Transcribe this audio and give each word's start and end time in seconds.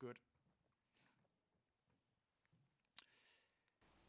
Godt. 0.00 0.20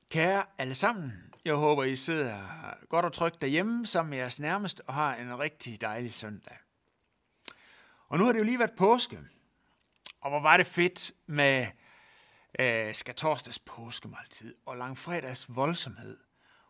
Kære 0.09 0.45
alle 0.57 0.75
sammen, 0.75 1.33
jeg 1.45 1.55
håber, 1.55 1.83
I 1.83 1.95
sidder 1.95 2.85
godt 2.85 3.05
og 3.05 3.13
trygt 3.13 3.41
derhjemme 3.41 3.85
sammen 3.85 4.09
med 4.09 4.17
jeres 4.17 4.39
nærmeste 4.39 4.81
og 4.87 4.93
har 4.93 5.15
en 5.15 5.39
rigtig 5.39 5.81
dejlig 5.81 6.13
søndag. 6.13 6.57
Og 8.07 8.17
nu 8.17 8.25
har 8.25 8.31
det 8.31 8.39
jo 8.39 8.43
lige 8.43 8.59
været 8.59 8.75
påske, 8.77 9.19
og 10.21 10.29
hvor 10.29 10.39
var 10.39 10.57
det 10.57 10.67
fedt 10.67 11.11
med 11.25 11.67
øh, 12.59 12.95
skatorsdags 12.95 13.59
påskemåltid 13.59 14.55
og 14.65 14.77
langfredags 14.77 15.55
voldsomhed 15.55 16.17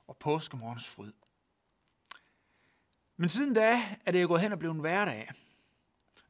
og 0.08 0.18
påskemorgens 0.18 0.88
fryd. 0.88 1.14
Men 3.18 3.30
siden 3.30 3.54
da 3.54 3.98
er 4.06 4.12
det 4.12 4.22
jo 4.22 4.28
gået 4.28 4.42
hen 4.42 4.52
og 4.52 4.60
blevet 4.60 4.76
en 4.76 4.82
hverdag. 4.82 5.32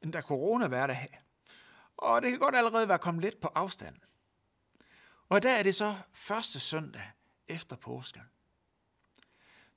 En 0.01 0.13
der 0.13 0.21
corona-hverdag. 0.21 1.21
Og 2.01 2.21
det 2.21 2.31
kan 2.31 2.39
godt 2.39 2.55
allerede 2.55 2.87
være 2.87 2.99
kommet 2.99 3.23
lidt 3.23 3.41
på 3.41 3.47
afstand. 3.55 3.95
Og 5.29 5.37
i 5.37 5.39
dag 5.39 5.59
er 5.59 5.63
det 5.63 5.75
så 5.75 5.95
første 6.13 6.59
søndag 6.59 7.11
efter 7.47 7.75
påske. 7.75 8.21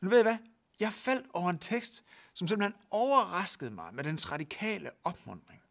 Men 0.01 0.11
ved 0.11 0.19
I 0.19 0.23
hvad? 0.23 0.37
Jeg 0.81 0.93
faldt 0.93 1.27
over 1.33 1.51
en 1.51 1.59
tekst, 1.59 2.05
som 2.35 2.49
simpelthen 2.49 2.81
overraskede 2.91 3.71
mig 3.71 3.95
med 3.95 4.05
dens 4.05 4.33
radikale 4.33 4.91
opmundring. 5.05 5.63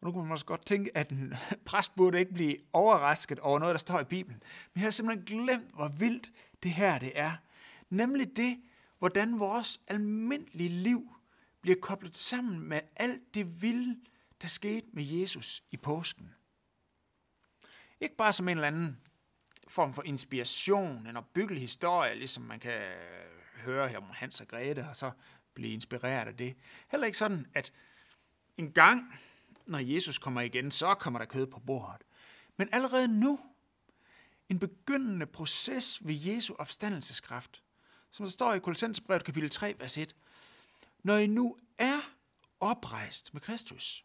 Og 0.00 0.06
nu 0.06 0.12
kan 0.12 0.20
man 0.20 0.28
måske 0.28 0.46
godt 0.46 0.66
tænke, 0.66 0.96
at 0.96 1.10
en 1.10 1.34
præst 1.66 1.94
burde 1.96 2.18
ikke 2.18 2.34
blive 2.34 2.56
overrasket 2.72 3.40
over 3.40 3.58
noget, 3.58 3.72
der 3.72 3.78
står 3.78 4.00
i 4.00 4.04
Bibelen. 4.04 4.42
Men 4.74 4.80
jeg 4.80 4.86
har 4.86 4.90
simpelthen 4.90 5.26
glemt, 5.26 5.74
hvor 5.74 5.88
vildt 5.88 6.30
det 6.62 6.70
her 6.70 6.98
det 6.98 7.12
er. 7.14 7.32
Nemlig 7.90 8.36
det, 8.36 8.62
hvordan 8.98 9.38
vores 9.38 9.80
almindelige 9.88 10.68
liv 10.68 11.12
bliver 11.60 11.76
koblet 11.80 12.16
sammen 12.16 12.60
med 12.60 12.80
alt 12.96 13.34
det 13.34 13.62
vilde, 13.62 14.00
der 14.42 14.48
skete 14.48 14.86
med 14.92 15.04
Jesus 15.04 15.62
i 15.72 15.76
påsken. 15.76 16.34
Ikke 18.00 18.16
bare 18.16 18.32
som 18.32 18.48
en 18.48 18.56
eller 18.56 18.68
anden 18.68 19.00
form 19.68 19.92
for 19.92 20.02
inspiration, 20.02 21.06
en 21.06 21.16
opbyggelig 21.16 21.60
historie, 21.60 22.14
ligesom 22.14 22.42
man 22.42 22.60
kan 22.60 22.82
høre 23.56 23.88
her 23.88 23.98
om 23.98 24.10
Hans 24.10 24.40
og 24.40 24.48
Grete, 24.48 24.86
og 24.88 24.96
så 24.96 25.10
blive 25.54 25.72
inspireret 25.72 26.26
af 26.28 26.36
det. 26.36 26.56
Heller 26.90 27.06
ikke 27.06 27.18
sådan, 27.18 27.46
at 27.54 27.72
en 28.56 28.72
gang, 28.72 29.20
når 29.66 29.78
Jesus 29.78 30.18
kommer 30.18 30.40
igen, 30.40 30.70
så 30.70 30.94
kommer 30.94 31.18
der 31.18 31.26
kød 31.26 31.46
på 31.46 31.60
bordet. 31.60 32.02
Men 32.56 32.68
allerede 32.72 33.08
nu, 33.08 33.40
en 34.48 34.58
begyndende 34.58 35.26
proces 35.26 36.06
ved 36.06 36.14
Jesu 36.14 36.54
opstandelseskraft, 36.58 37.62
som 38.10 38.26
der 38.26 38.30
står 38.30 38.52
i 38.52 38.58
Kolossensbrevet 38.58 39.24
kapitel 39.24 39.50
3, 39.50 39.74
vers 39.78 39.98
1. 39.98 40.16
Når 41.02 41.16
I 41.16 41.26
nu 41.26 41.56
er 41.78 42.00
oprejst 42.60 43.34
med 43.34 43.40
Kristus. 43.40 44.04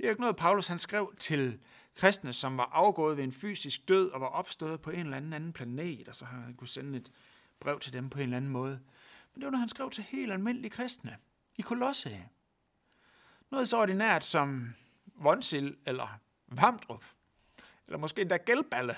Det 0.00 0.06
er 0.06 0.10
ikke 0.10 0.20
noget, 0.20 0.36
Paulus 0.36 0.66
han 0.66 0.78
skrev 0.78 1.14
til 1.18 1.60
kristne, 1.94 2.32
som 2.32 2.56
var 2.56 2.64
afgået 2.72 3.16
ved 3.16 3.24
en 3.24 3.32
fysisk 3.32 3.88
død 3.88 4.10
og 4.10 4.20
var 4.20 4.26
opstået 4.26 4.80
på 4.82 4.90
en 4.90 5.00
eller 5.00 5.16
anden 5.16 5.32
anden 5.32 5.52
planet, 5.52 6.08
og 6.08 6.14
så 6.14 6.24
har 6.24 6.40
han 6.40 6.54
kunne 6.54 6.68
sende 6.68 6.98
et 6.98 7.12
brev 7.60 7.80
til 7.80 7.92
dem 7.92 8.10
på 8.10 8.18
en 8.18 8.22
eller 8.22 8.36
anden 8.36 8.50
måde. 8.50 8.80
Men 9.32 9.40
det 9.40 9.44
var 9.44 9.50
noget, 9.50 9.60
han 9.60 9.68
skrev 9.68 9.90
til 9.90 10.04
helt 10.04 10.32
almindelige 10.32 10.70
kristne 10.70 11.18
i 11.56 11.62
Kolosse. 11.62 12.28
Noget 13.50 13.68
så 13.68 13.80
ordinært 13.80 14.24
som 14.24 14.74
Vonsil 15.06 15.76
eller 15.86 16.20
Vamdrup, 16.46 17.04
eller 17.86 17.98
måske 17.98 18.20
endda 18.20 18.36
Gældballe. 18.36 18.96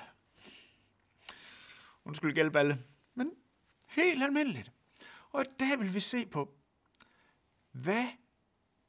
Undskyld 2.05 2.34
Gældballe, 2.34 2.84
men 3.14 3.30
helt 3.86 4.23
almindeligt. 4.23 4.73
Og 5.30 5.45
der 5.61 5.77
vil 5.77 5.95
vi 5.95 6.00
se 6.00 6.27
på, 6.27 6.55
hvad 7.73 8.06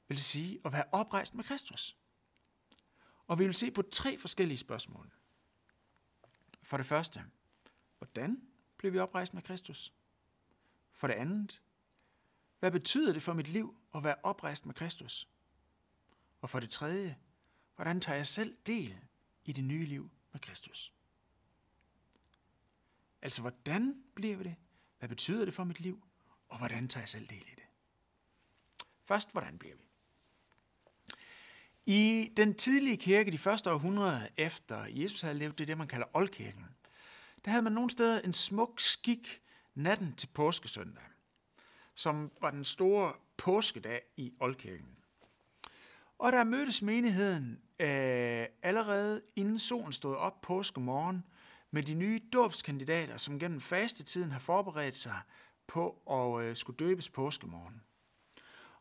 vil 0.07 0.17
det 0.17 0.25
sige 0.25 0.59
at 0.65 0.73
være 0.73 0.85
oprejst 0.91 1.35
med 1.35 1.43
Kristus? 1.43 1.97
Og 3.27 3.39
vi 3.39 3.45
vil 3.45 3.55
se 3.55 3.71
på 3.71 3.81
tre 3.81 4.17
forskellige 4.17 4.57
spørgsmål. 4.57 5.11
For 6.63 6.77
det 6.77 6.85
første, 6.85 7.25
hvordan 7.97 8.41
blev 8.77 8.93
vi 8.93 8.99
oprejst 8.99 9.33
med 9.33 9.41
Kristus? 9.41 9.93
For 10.91 11.07
det 11.07 11.13
andet, 11.13 11.61
hvad 12.59 12.71
betyder 12.71 13.13
det 13.13 13.23
for 13.23 13.33
mit 13.33 13.47
liv 13.47 13.77
at 13.95 14.03
være 14.03 14.15
oprejst 14.23 14.65
med 14.65 14.73
Kristus? 14.73 15.27
Og 16.41 16.49
for 16.49 16.59
det 16.59 16.69
tredje, 16.69 17.17
hvordan 17.75 18.01
tager 18.01 18.17
jeg 18.17 18.27
selv 18.27 18.57
del 18.65 18.99
i 19.43 19.51
det 19.51 19.63
nye 19.63 19.85
liv 19.85 20.11
med 20.31 20.41
Kristus? 20.41 20.93
Altså, 23.21 23.41
hvordan 23.41 24.03
bliver 24.15 24.37
vi 24.37 24.43
det? 24.43 24.55
Hvad 24.99 25.09
betyder 25.09 25.45
det 25.45 25.53
for 25.53 25.63
mit 25.63 25.79
liv? 25.79 26.03
Og 26.49 26.57
hvordan 26.57 26.87
tager 26.87 27.01
jeg 27.01 27.09
selv 27.09 27.27
del 27.27 27.41
i 27.41 27.55
det? 27.55 27.63
Først, 29.03 29.31
hvordan 29.31 29.57
bliver 29.59 29.75
vi? 29.75 29.83
I 31.85 32.31
den 32.37 32.53
tidlige 32.53 32.97
kirke, 32.97 33.31
de 33.31 33.37
første 33.37 33.71
århundrede 33.71 34.29
efter 34.37 34.85
Jesus 34.89 35.21
havde 35.21 35.37
levet, 35.37 35.57
det 35.57 35.63
er 35.63 35.65
det, 35.65 35.77
man 35.77 35.87
kalder 35.87 36.07
oldkirken, 36.13 36.65
der 37.45 37.51
havde 37.51 37.63
man 37.63 37.73
nogle 37.73 37.89
steder 37.89 38.21
en 38.21 38.33
smuk 38.33 38.79
skik 38.79 39.41
natten 39.75 40.13
til 40.15 40.27
påskesøndag, 40.27 41.03
som 41.95 42.31
var 42.41 42.51
den 42.51 42.63
store 42.63 43.13
påskedag 43.37 44.01
i 44.17 44.33
oldkirken. 44.39 44.97
Og 46.19 46.31
der 46.31 46.43
mødtes 46.43 46.81
menigheden 46.81 47.61
øh, 47.79 48.45
allerede 48.63 49.21
inden 49.35 49.59
solen 49.59 49.93
stod 49.93 50.15
op 50.15 50.41
påskemorgen 50.41 51.23
med 51.71 51.83
de 51.83 51.93
nye 51.93 52.21
dåbskandidater, 52.33 53.17
som 53.17 53.39
gennem 53.39 53.61
fastetiden 53.61 54.31
har 54.31 54.39
forberedt 54.39 54.95
sig 54.95 55.19
på 55.67 55.89
at 56.11 56.45
øh, 56.45 56.55
skulle 56.55 56.77
døbes 56.77 57.09
påskemorgen. 57.09 57.81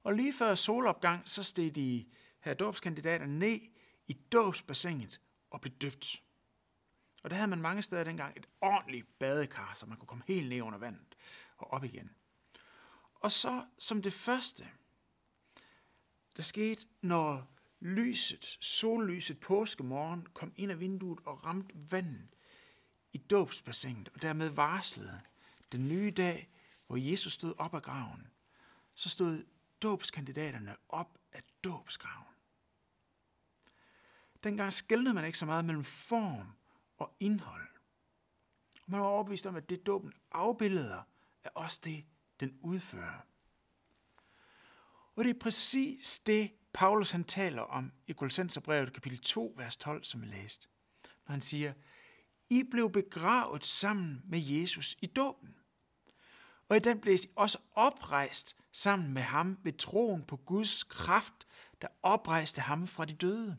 Og 0.03 0.15
lige 0.15 0.33
før 0.33 0.55
solopgang, 0.55 1.29
så 1.29 1.43
steg 1.43 1.75
de 1.75 2.05
her 2.42 2.54
dåbskandidater 2.54 3.26
ned 3.26 3.60
i 4.06 4.12
dåbsbassinet 4.12 5.20
og 5.50 5.60
blev 5.60 5.72
døbt. 5.72 6.22
Og 7.22 7.30
der 7.30 7.36
havde 7.36 7.48
man 7.48 7.60
mange 7.60 7.82
steder 7.82 8.04
dengang 8.04 8.36
et 8.36 8.47
ordentligt 8.60 9.19
badekar, 9.19 9.75
så 9.75 9.86
man 9.86 9.97
kunne 9.98 10.06
komme 10.06 10.25
helt 10.26 10.48
ned 10.48 10.62
under 10.62 10.78
vandet 10.78 11.16
og 11.56 11.72
op 11.72 11.84
igen. 11.84 12.10
Og 13.14 13.32
så 13.32 13.66
som 13.78 14.03
det 14.03 14.12
første, 14.12 14.69
der 16.36 16.42
skete, 16.42 16.86
når 17.00 17.53
lyset, 17.80 18.56
sollyset 18.60 19.41
påskemorgen 19.41 20.26
kom 20.26 20.53
ind 20.56 20.70
af 20.70 20.80
vinduet 20.80 21.19
og 21.24 21.47
ramte 21.47 21.74
vandet 21.91 22.28
i 23.12 23.19
dåbsbassinet, 23.19 24.09
og 24.14 24.22
dermed 24.22 24.48
varslede 24.48 25.20
den 25.72 25.88
nye 25.88 26.10
dag, 26.10 26.50
hvor 26.86 26.97
Jesus 26.97 27.32
stod 27.32 27.54
op 27.59 27.74
af 27.74 27.82
graven, 27.82 28.26
så 28.94 29.09
stod 29.09 29.44
dåbskandidaterne 29.82 30.76
op 30.88 31.19
af 31.32 31.42
dåbsgraven. 31.64 32.31
Dengang 34.44 34.72
skældnede 34.72 35.14
man 35.14 35.25
ikke 35.25 35.38
så 35.38 35.47
meget 35.47 35.64
mellem 35.64 35.84
form 35.84 36.47
og 36.98 37.16
indhold. 37.20 37.69
Man 38.86 39.00
var 39.00 39.06
overbevist 39.06 39.47
om, 39.47 39.56
at 39.56 39.70
det 39.70 39.86
dåben 39.86 40.12
afbilleder 40.32 41.03
er 41.44 41.50
også 41.54 41.80
det, 41.84 42.04
den 42.41 42.58
udfører. 42.60 43.26
Og 45.16 45.25
det 45.25 45.30
er 45.30 45.41
præcis 45.41 46.19
det, 46.19 46.53
Paulus 46.72 47.10
han 47.10 47.25
taler 47.25 47.62
om 47.62 47.92
i 48.06 48.12
Kolossenserbrevet 48.12 48.92
kapitel 48.92 49.19
2, 49.19 49.54
vers 49.56 49.76
12, 49.76 50.04
som 50.04 50.20
vi 50.22 50.26
læste. 50.26 50.69
Når 51.26 51.32
han 51.32 51.41
siger, 51.41 51.72
I 52.50 52.62
blev 52.70 52.91
begravet 52.91 53.66
sammen 53.66 54.22
med 54.24 54.41
Jesus 54.41 54.97
i 55.03 55.06
dåben. 55.06 55.54
Og 56.69 56.76
i 56.76 56.80
den 56.80 57.00
blev 57.00 57.14
I 57.14 57.19
også 57.36 57.59
oprejst 57.74 58.56
sammen 58.72 59.12
med 59.12 59.22
ham 59.22 59.59
ved 59.62 59.72
troen 59.72 60.22
på 60.22 60.36
Guds 60.36 60.82
kraft, 60.82 61.47
der 61.82 61.88
oprejste 62.03 62.60
ham 62.60 62.86
fra 62.86 63.04
de 63.04 63.14
døde. 63.14 63.59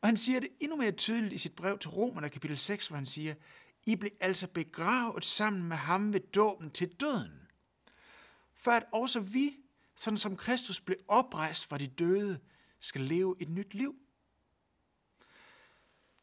Og 0.00 0.08
han 0.08 0.16
siger 0.16 0.40
det 0.40 0.48
endnu 0.60 0.76
mere 0.76 0.92
tydeligt 0.92 1.32
i 1.32 1.38
sit 1.38 1.56
brev 1.56 1.78
til 1.78 1.90
Romerne 1.90 2.28
kapitel 2.28 2.58
6, 2.58 2.88
hvor 2.88 2.96
han 2.96 3.06
siger, 3.06 3.34
I 3.86 3.96
blev 3.96 4.10
altså 4.20 4.48
begravet 4.48 5.24
sammen 5.24 5.62
med 5.62 5.76
ham 5.76 6.12
ved 6.12 6.20
dåben 6.20 6.70
til 6.70 6.88
døden, 6.88 7.48
for 8.54 8.70
at 8.70 8.86
også 8.92 9.20
vi, 9.20 9.56
sådan 9.96 10.16
som 10.16 10.36
Kristus 10.36 10.80
blev 10.80 10.96
oprejst 11.08 11.66
fra 11.66 11.78
de 11.78 11.86
døde, 11.86 12.40
skal 12.80 13.00
leve 13.00 13.36
et 13.40 13.48
nyt 13.48 13.74
liv. 13.74 13.94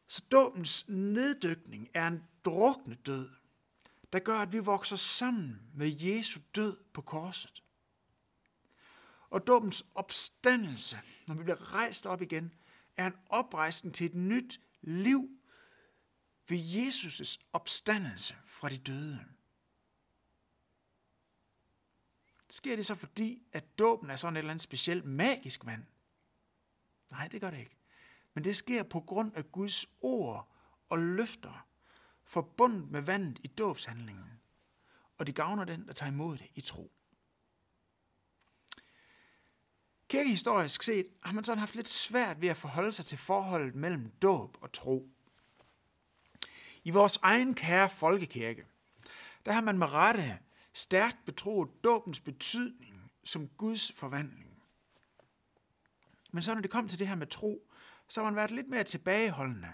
Så 0.08 0.22
dåbens 0.32 0.88
neddykning 0.88 1.88
er 1.94 2.08
en 2.08 2.22
drukne 2.44 2.94
død, 2.94 3.28
der 4.12 4.18
gør, 4.18 4.38
at 4.38 4.52
vi 4.52 4.58
vokser 4.58 4.96
sammen 4.96 5.60
med 5.74 5.92
Jesu 6.00 6.40
død 6.54 6.76
på 6.92 7.02
korset. 7.02 7.62
Og 9.30 9.46
dåbens 9.46 9.86
opstandelse, 9.94 11.00
når 11.26 11.34
vi 11.34 11.42
bliver 11.42 11.74
rejst 11.74 12.06
op 12.06 12.22
igen, 12.22 12.52
er 12.96 13.06
en 13.06 13.16
oprejsning 13.26 13.94
til 13.94 14.06
et 14.06 14.14
nyt 14.14 14.60
liv 14.82 15.30
ved 16.48 16.58
Jesus' 16.58 17.38
opstandelse 17.52 18.36
fra 18.44 18.68
de 18.68 18.78
døde. 18.78 19.24
Sker 22.48 22.76
det 22.76 22.86
så 22.86 22.94
fordi, 22.94 23.42
at 23.52 23.78
dåben 23.78 24.10
er 24.10 24.16
sådan 24.16 24.36
et 24.36 24.38
eller 24.38 24.50
andet 24.50 24.62
specielt 24.62 25.04
magisk 25.04 25.66
vand? 25.66 25.84
Nej, 27.10 27.28
det 27.28 27.40
gør 27.40 27.50
det 27.50 27.58
ikke. 27.58 27.76
Men 28.34 28.44
det 28.44 28.56
sker 28.56 28.82
på 28.82 29.00
grund 29.00 29.36
af 29.36 29.52
Guds 29.52 29.86
ord 30.00 30.52
og 30.88 30.98
løfter, 30.98 31.66
forbundet 32.24 32.90
med 32.90 33.00
vandet 33.00 33.38
i 33.42 33.46
dåbshandlingen. 33.46 34.40
Og 35.18 35.26
det 35.26 35.34
gavner 35.34 35.64
den, 35.64 35.86
der 35.86 35.92
tager 35.92 36.12
imod 36.12 36.38
det 36.38 36.50
i 36.54 36.60
tro. 36.60 36.92
Kirkehistorisk 40.14 40.82
set 40.82 41.06
har 41.22 41.32
man 41.32 41.44
sådan 41.44 41.58
haft 41.58 41.74
lidt 41.74 41.88
svært 41.88 42.40
ved 42.40 42.48
at 42.48 42.56
forholde 42.56 42.92
sig 42.92 43.04
til 43.04 43.18
forholdet 43.18 43.74
mellem 43.74 44.10
dåb 44.22 44.56
og 44.60 44.72
tro. 44.72 45.08
I 46.84 46.90
vores 46.90 47.18
egen 47.22 47.54
kære 47.54 47.90
folkekirke, 47.90 48.66
der 49.46 49.52
har 49.52 49.60
man 49.60 49.78
med 49.78 49.86
rette 49.86 50.38
stærkt 50.72 51.16
betroet 51.26 51.84
dåbens 51.84 52.20
betydning 52.20 53.12
som 53.24 53.48
Guds 53.48 53.92
forvandling. 53.92 54.62
Men 56.32 56.42
så 56.42 56.54
når 56.54 56.60
det 56.60 56.70
kom 56.70 56.88
til 56.88 56.98
det 56.98 57.08
her 57.08 57.14
med 57.14 57.26
tro, 57.26 57.70
så 58.08 58.20
har 58.20 58.24
man 58.24 58.36
været 58.36 58.50
lidt 58.50 58.68
mere 58.68 58.84
tilbageholdende. 58.84 59.72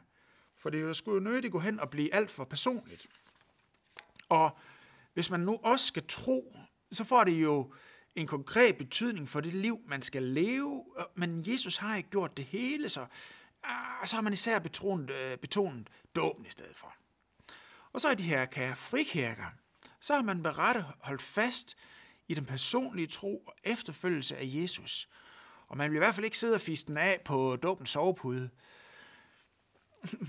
For 0.56 0.70
det 0.70 0.96
skulle 0.96 1.14
jo 1.14 1.30
nødigt 1.30 1.52
gå 1.52 1.58
hen 1.58 1.80
og 1.80 1.90
blive 1.90 2.14
alt 2.14 2.30
for 2.30 2.44
personligt. 2.44 3.06
Og 4.28 4.58
hvis 5.14 5.30
man 5.30 5.40
nu 5.40 5.60
også 5.62 5.86
skal 5.86 6.06
tro, 6.08 6.56
så 6.92 7.04
får 7.04 7.24
det 7.24 7.42
jo 7.42 7.72
en 8.14 8.26
konkret 8.26 8.76
betydning 8.76 9.28
for 9.28 9.40
det 9.40 9.54
liv, 9.54 9.80
man 9.88 10.02
skal 10.02 10.22
leve. 10.22 10.84
Men 11.14 11.44
Jesus 11.46 11.76
har 11.76 11.96
ikke 11.96 12.10
gjort 12.10 12.36
det 12.36 12.44
hele, 12.44 12.88
så, 12.88 13.06
ah, 13.64 14.06
så 14.06 14.16
har 14.16 14.22
man 14.22 14.32
især 14.32 14.58
betonet, 14.58 15.10
øh, 15.10 15.36
betonet 15.36 15.88
dåben 16.16 16.46
i 16.46 16.50
stedet 16.50 16.76
for. 16.76 16.94
Og 17.92 18.00
så 18.00 18.08
er 18.08 18.14
de 18.14 18.22
her 18.22 18.44
kære 18.44 18.76
frikirker, 18.76 19.46
så 20.00 20.14
har 20.14 20.22
man 20.22 20.42
berettet 20.42 20.86
holdt 21.00 21.22
fast 21.22 21.76
i 22.28 22.34
den 22.34 22.44
personlige 22.44 23.06
tro 23.06 23.42
og 23.46 23.54
efterfølgelse 23.64 24.36
af 24.36 24.44
Jesus. 24.44 25.08
Og 25.68 25.76
man 25.76 25.90
vil 25.90 25.96
i 25.96 25.98
hvert 25.98 26.14
fald 26.14 26.24
ikke 26.24 26.38
sidde 26.38 26.54
og 26.54 26.60
fiste 26.60 26.86
den 26.86 26.96
af 26.96 27.20
på 27.24 27.56
dåbens 27.56 27.90
sovepude. 27.90 28.50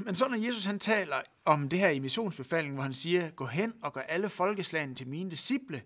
Men 0.06 0.16
så 0.16 0.28
når 0.28 0.38
Jesus 0.38 0.66
han 0.66 0.80
taler 0.80 1.22
om 1.46 1.70
det 1.70 1.80
her 1.80 1.90
i 1.90 2.00
missionsbefalingen, 2.00 2.76
hvor 2.76 2.84
han 2.84 2.94
siger, 2.94 3.30
gå 3.30 3.46
hen 3.46 3.74
og 3.82 3.94
gør 3.94 4.02
alle 4.02 4.30
folkeslagene 4.30 4.96
til 4.96 5.08
mine 5.08 5.32
disciple, 5.32 5.84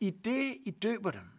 i 0.00 0.10
det 0.10 0.56
I 0.64 0.70
døber 0.70 1.10
dem, 1.10 1.37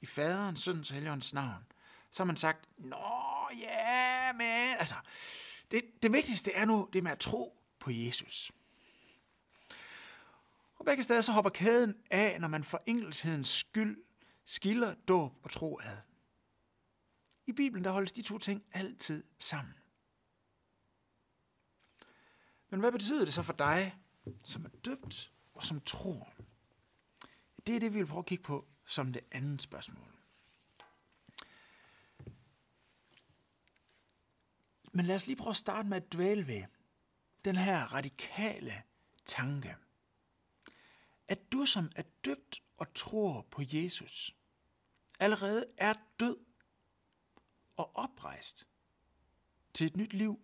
i 0.00 0.06
faderen, 0.06 0.56
søndens 0.56 0.90
og 0.90 0.94
helligåndens 0.94 1.34
navn, 1.34 1.64
så 2.10 2.22
har 2.22 2.26
man 2.26 2.36
sagt, 2.36 2.68
nå 2.78 3.50
ja, 3.60 4.32
men 4.32 4.76
altså, 4.78 4.94
det, 5.70 6.02
det 6.02 6.12
vigtigste 6.12 6.52
er 6.52 6.64
nu 6.64 6.88
det 6.92 7.02
med 7.02 7.12
at 7.12 7.18
tro 7.18 7.62
på 7.78 7.90
Jesus. 7.90 8.52
Og 10.78 10.84
begge 10.84 11.02
steder 11.02 11.20
så 11.20 11.32
hopper 11.32 11.50
kæden 11.50 11.96
af, 12.10 12.40
når 12.40 12.48
man 12.48 12.64
for 12.64 12.82
enkelthedens 12.86 13.48
skyld 13.48 14.04
skiller 14.44 14.94
dåb 14.94 15.32
og 15.42 15.50
tro 15.50 15.80
ad. 15.80 15.96
I 17.46 17.52
Bibelen 17.52 17.84
der 17.84 17.90
holdes 17.90 18.12
de 18.12 18.22
to 18.22 18.38
ting 18.38 18.64
altid 18.72 19.24
sammen. 19.38 19.74
Men 22.70 22.80
hvad 22.80 22.92
betyder 22.92 23.24
det 23.24 23.34
så 23.34 23.42
for 23.42 23.52
dig, 23.52 23.96
som 24.44 24.64
er 24.64 24.68
døbt 24.68 25.32
og 25.54 25.66
som 25.66 25.80
tror? 25.80 26.32
Det 27.66 27.76
er 27.76 27.80
det, 27.80 27.94
vi 27.94 27.98
vil 27.98 28.06
prøve 28.06 28.18
at 28.18 28.26
kigge 28.26 28.44
på 28.44 28.66
som 28.90 29.12
det 29.12 29.22
andet 29.30 29.62
spørgsmål. 29.62 30.12
Men 34.92 35.06
lad 35.06 35.14
os 35.14 35.26
lige 35.26 35.36
prøve 35.36 35.50
at 35.50 35.56
starte 35.56 35.88
med 35.88 35.96
at 35.96 36.12
dvæle 36.12 36.46
ved 36.46 36.64
den 37.44 37.56
her 37.56 37.84
radikale 37.84 38.82
tanke. 39.24 39.76
At 41.28 41.52
du 41.52 41.64
som 41.64 41.90
er 41.96 42.02
døbt 42.24 42.62
og 42.76 42.94
tror 42.94 43.42
på 43.50 43.62
Jesus, 43.64 44.36
allerede 45.20 45.66
er 45.76 45.94
død 46.20 46.36
og 47.76 47.96
oprejst 47.96 48.66
til 49.74 49.86
et 49.86 49.96
nyt 49.96 50.12
liv. 50.12 50.40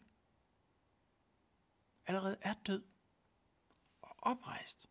Allerede 2.06 2.38
er 2.40 2.54
død 2.66 2.84
og 4.02 4.16
oprejst 4.18 4.88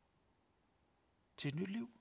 til 1.38 1.48
et 1.48 1.56
nyt 1.56 1.70
liv. 1.70 1.92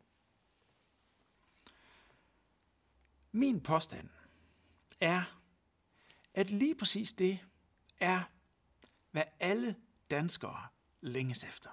Min 3.36 3.60
påstand 3.60 4.08
er, 5.00 5.22
at 6.34 6.50
lige 6.50 6.74
præcis 6.74 7.12
det 7.12 7.38
er, 8.00 8.22
hvad 9.10 9.22
alle 9.40 9.76
danskere 10.10 10.66
længes 11.00 11.44
efter. 11.44 11.70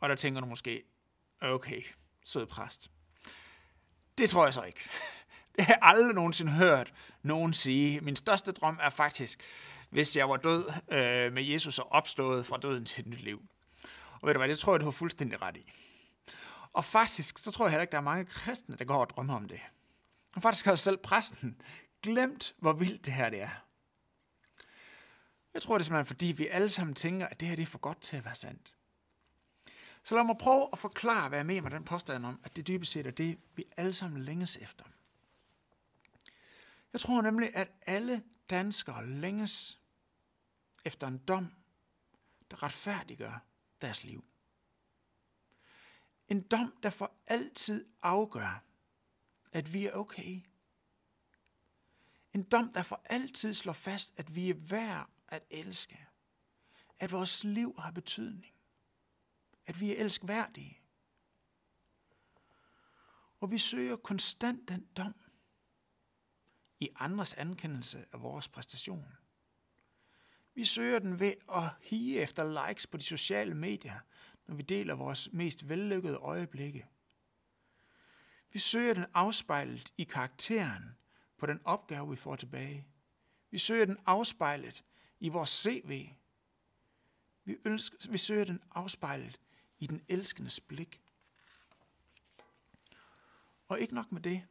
Og 0.00 0.08
der 0.08 0.14
tænker 0.14 0.40
du 0.40 0.46
måske, 0.46 0.82
okay, 1.40 1.82
sød 2.24 2.46
præst. 2.46 2.90
Det 4.18 4.30
tror 4.30 4.44
jeg 4.44 4.54
så 4.54 4.62
ikke. 4.62 4.80
Det 5.56 5.64
har 5.64 5.72
jeg 5.72 5.78
aldrig 5.82 6.14
nogensinde 6.14 6.52
hørt 6.52 6.92
nogen 7.22 7.52
sige. 7.52 8.00
Min 8.00 8.16
største 8.16 8.52
drøm 8.52 8.78
er 8.82 8.90
faktisk, 8.90 9.40
hvis 9.90 10.16
jeg 10.16 10.28
var 10.28 10.36
død 10.36 10.72
øh, 10.88 11.32
med 11.32 11.42
Jesus 11.42 11.78
og 11.78 11.92
opstået 11.92 12.46
fra 12.46 12.58
døden 12.58 12.84
til 12.84 13.00
et 13.00 13.06
nyt 13.06 13.20
liv. 13.20 13.42
Og 14.20 14.26
ved 14.26 14.34
du 14.34 14.38
hvad, 14.38 14.48
det 14.48 14.58
tror 14.58 14.72
jeg, 14.72 14.80
du 14.80 14.84
har 14.84 14.92
fuldstændig 14.92 15.42
ret 15.42 15.56
i. 15.56 15.72
Og 16.72 16.84
faktisk, 16.84 17.38
så 17.38 17.50
tror 17.50 17.64
jeg 17.64 17.70
heller 17.70 17.82
ikke, 17.82 17.92
der 17.92 17.98
er 17.98 18.02
mange 18.02 18.24
kristne, 18.24 18.76
der 18.76 18.84
går 18.84 18.96
og 18.96 19.10
drømmer 19.10 19.34
om 19.34 19.48
det. 19.48 19.60
Og 20.36 20.42
faktisk 20.42 20.64
har 20.64 20.74
selv 20.74 20.96
præsten 20.96 21.60
glemt, 22.02 22.54
hvor 22.58 22.72
vildt 22.72 23.04
det 23.04 23.12
her 23.12 23.30
det 23.30 23.42
er. 23.42 23.64
Jeg 25.54 25.62
tror 25.62 25.78
det 25.78 25.82
er 25.82 25.84
simpelthen, 25.84 26.06
fordi 26.06 26.26
vi 26.26 26.46
alle 26.46 26.68
sammen 26.68 26.94
tænker, 26.94 27.26
at 27.26 27.40
det 27.40 27.48
her 27.48 27.56
det 27.56 27.62
er 27.62 27.66
for 27.66 27.78
godt 27.78 28.00
til 28.00 28.16
at 28.16 28.24
være 28.24 28.34
sandt. 28.34 28.74
Så 30.04 30.14
lad 30.14 30.24
mig 30.24 30.36
prøve 30.38 30.68
at 30.72 30.78
forklare, 30.78 31.28
hvad 31.28 31.38
jeg 31.38 31.46
mener 31.46 31.62
med 31.62 31.70
den 31.70 31.84
påstand 31.84 32.26
om, 32.26 32.40
at 32.44 32.56
det 32.56 32.66
dybest 32.66 32.92
set 32.92 33.06
er 33.06 33.10
det, 33.10 33.38
vi 33.54 33.64
alle 33.76 33.94
sammen 33.94 34.22
længes 34.22 34.56
efter. 34.56 34.84
Jeg 36.92 37.00
tror 37.00 37.22
nemlig, 37.22 37.56
at 37.56 37.70
alle 37.86 38.22
danskere 38.50 39.06
længes 39.06 39.80
efter 40.84 41.06
en 41.06 41.18
dom, 41.18 41.52
der 42.50 42.62
retfærdiggør 42.62 43.44
deres 43.80 44.04
liv. 44.04 44.24
En 46.32 46.42
dom, 46.42 46.74
der 46.82 46.90
for 46.90 47.14
altid 47.26 47.86
afgør, 48.02 48.64
at 49.52 49.72
vi 49.72 49.86
er 49.86 49.92
okay. 49.92 50.40
En 52.34 52.42
dom, 52.42 52.72
der 52.72 52.82
for 52.82 53.02
altid 53.04 53.54
slår 53.54 53.72
fast, 53.72 54.12
at 54.16 54.34
vi 54.34 54.50
er 54.50 54.54
værd 54.54 55.10
at 55.28 55.44
elske. 55.50 56.06
At 56.98 57.12
vores 57.12 57.44
liv 57.44 57.74
har 57.78 57.90
betydning. 57.90 58.54
At 59.66 59.80
vi 59.80 59.90
er 59.94 60.00
elskværdige. 60.04 60.80
Og 63.40 63.50
vi 63.50 63.58
søger 63.58 63.96
konstant 63.96 64.68
den 64.68 64.86
dom 64.96 65.14
i 66.80 66.88
andres 66.94 67.34
ankendelse 67.34 68.06
af 68.12 68.22
vores 68.22 68.48
præstation. 68.48 69.06
Vi 70.54 70.64
søger 70.64 70.98
den 70.98 71.20
ved 71.20 71.34
at 71.54 71.70
hige 71.80 72.20
efter 72.20 72.68
likes 72.68 72.86
på 72.86 72.96
de 72.96 73.02
sociale 73.02 73.54
medier, 73.54 74.00
når 74.46 74.54
vi 74.54 74.62
deler 74.62 74.94
vores 74.94 75.28
mest 75.32 75.68
vellykkede 75.68 76.16
øjeblikke. 76.16 76.86
Vi 78.52 78.58
søger 78.58 78.94
den 78.94 79.06
afspejlet 79.14 79.92
i 79.98 80.04
karakteren 80.04 80.96
på 81.38 81.46
den 81.46 81.60
opgave, 81.64 82.10
vi 82.10 82.16
får 82.16 82.36
tilbage. 82.36 82.86
Vi 83.50 83.58
søger 83.58 83.84
den 83.84 83.98
afspejlet 84.06 84.84
i 85.20 85.28
vores 85.28 85.50
CV. 85.50 86.08
Vi, 87.44 87.56
ønsker, 87.64 88.10
vi 88.10 88.18
søger 88.18 88.44
den 88.44 88.62
afspejlet 88.70 89.40
i 89.78 89.86
den 89.86 90.02
elskendes 90.08 90.60
blik. 90.60 91.02
Og 93.68 93.80
ikke 93.80 93.94
nok 93.94 94.12
med 94.12 94.20
det. 94.20 94.46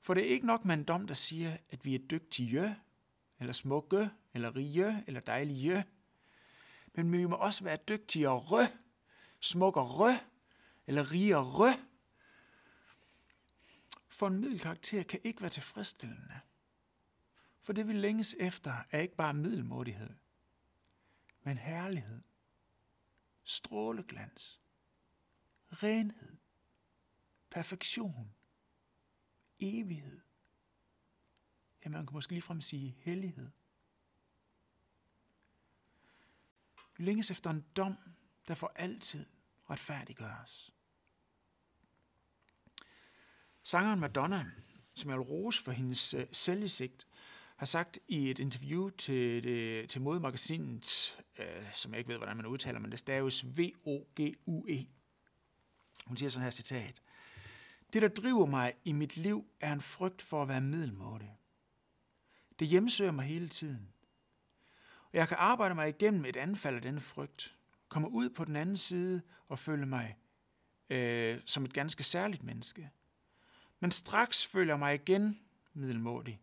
For 0.00 0.14
det 0.14 0.26
er 0.26 0.30
ikke 0.30 0.46
nok 0.46 0.64
med 0.64 0.74
en 0.74 0.84
dom, 0.84 1.06
der 1.06 1.14
siger, 1.14 1.56
at 1.70 1.84
vi 1.84 1.94
er 1.94 1.98
dygtige, 1.98 2.76
eller 3.40 3.52
smukke, 3.52 4.10
eller 4.34 4.56
rige, 4.56 5.04
eller 5.06 5.20
dejlige 5.20 5.84
men 6.94 7.12
vi 7.12 7.26
må 7.26 7.36
også 7.36 7.64
være 7.64 7.76
dygtige 7.76 8.28
rø, 8.28 8.66
smuk 9.40 9.76
rø 9.76 10.12
eller 10.86 11.12
rigere. 11.12 11.78
For 14.08 14.26
en 14.26 14.40
middelkarakter 14.40 15.02
kan 15.02 15.20
ikke 15.24 15.40
være 15.40 15.50
tilfredsstillende. 15.50 16.40
For 17.60 17.72
det 17.72 17.88
vi 17.88 17.92
længes 17.92 18.36
efter 18.38 18.74
er 18.90 19.00
ikke 19.00 19.16
bare 19.16 19.34
middelmådighed, 19.34 20.10
men 21.42 21.58
herlighed, 21.58 22.22
stråleglans, 23.42 24.60
renhed, 25.68 26.36
perfektion, 27.50 28.34
evighed. 29.60 30.20
Ja, 31.84 31.90
man 31.90 32.06
kan 32.06 32.14
måske 32.14 32.32
ligefrem 32.32 32.60
sige 32.60 32.96
hellighed. 32.98 33.50
Vi 36.96 37.04
længes 37.04 37.30
efter 37.30 37.50
en 37.50 37.64
dom, 37.76 37.96
der 38.48 38.54
for 38.54 38.72
altid 38.76 39.26
retfærdiggøres. 39.70 40.74
Sangeren 43.62 44.00
Madonna, 44.00 44.50
som 44.94 45.10
jeg 45.10 45.18
vil 45.18 45.24
rose 45.26 45.62
for 45.62 45.72
hendes 45.72 46.14
øh, 46.14 46.20
selvsigt, 46.20 46.36
selvindsigt, 46.36 47.06
har 47.56 47.66
sagt 47.66 47.98
i 48.08 48.30
et 48.30 48.38
interview 48.38 48.88
til, 48.88 49.42
det, 49.42 49.90
til 49.90 50.02
modemagasinet, 50.02 51.18
øh, 51.38 51.72
som 51.72 51.92
jeg 51.92 51.98
ikke 51.98 52.08
ved, 52.08 52.16
hvordan 52.16 52.36
man 52.36 52.46
udtaler, 52.46 52.78
men 52.78 52.90
det 52.90 52.98
staves 52.98 53.46
V-O-G-U-E. 53.46 54.86
Hun 56.06 56.16
siger 56.16 56.30
sådan 56.30 56.42
her 56.42 56.50
citat. 56.50 57.02
Det, 57.92 58.02
der 58.02 58.08
driver 58.08 58.46
mig 58.46 58.72
i 58.84 58.92
mit 58.92 59.16
liv, 59.16 59.44
er 59.60 59.72
en 59.72 59.80
frygt 59.80 60.22
for 60.22 60.42
at 60.42 60.48
være 60.48 60.60
middelmådig. 60.60 61.38
Det 62.58 62.68
hjemsøger 62.68 63.12
mig 63.12 63.24
hele 63.24 63.48
tiden. 63.48 63.93
Og 65.14 65.18
jeg 65.18 65.28
kan 65.28 65.36
arbejde 65.40 65.74
mig 65.74 65.88
igennem 65.88 66.24
et 66.24 66.36
anfald 66.36 66.76
af 66.76 66.82
denne 66.82 67.00
frygt, 67.00 67.56
komme 67.88 68.08
ud 68.10 68.30
på 68.30 68.44
den 68.44 68.56
anden 68.56 68.76
side 68.76 69.22
og 69.48 69.58
føle 69.58 69.86
mig 69.86 70.18
øh, 70.90 71.40
som 71.46 71.64
et 71.64 71.72
ganske 71.72 72.04
særligt 72.04 72.42
menneske. 72.42 72.90
men 73.80 73.90
straks 73.90 74.46
føler 74.46 74.72
jeg 74.72 74.78
mig 74.78 74.94
igen 74.94 75.40
middelmådig 75.72 76.40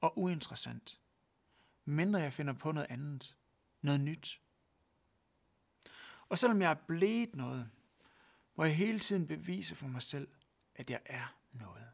og 0.00 0.18
uinteressant, 0.18 1.00
mindre 1.84 2.20
jeg 2.20 2.32
finder 2.32 2.52
på 2.52 2.72
noget 2.72 2.86
andet, 2.90 3.36
noget 3.82 4.00
nyt. 4.00 4.40
Og 6.28 6.38
selvom 6.38 6.62
jeg 6.62 6.70
er 6.70 6.86
blevet 6.86 7.34
noget, 7.34 7.70
må 8.56 8.64
jeg 8.64 8.76
hele 8.76 8.98
tiden 8.98 9.26
bevise 9.26 9.76
for 9.76 9.86
mig 9.86 10.02
selv, 10.02 10.28
at 10.74 10.90
jeg 10.90 11.00
er 11.06 11.36
noget. 11.52 11.86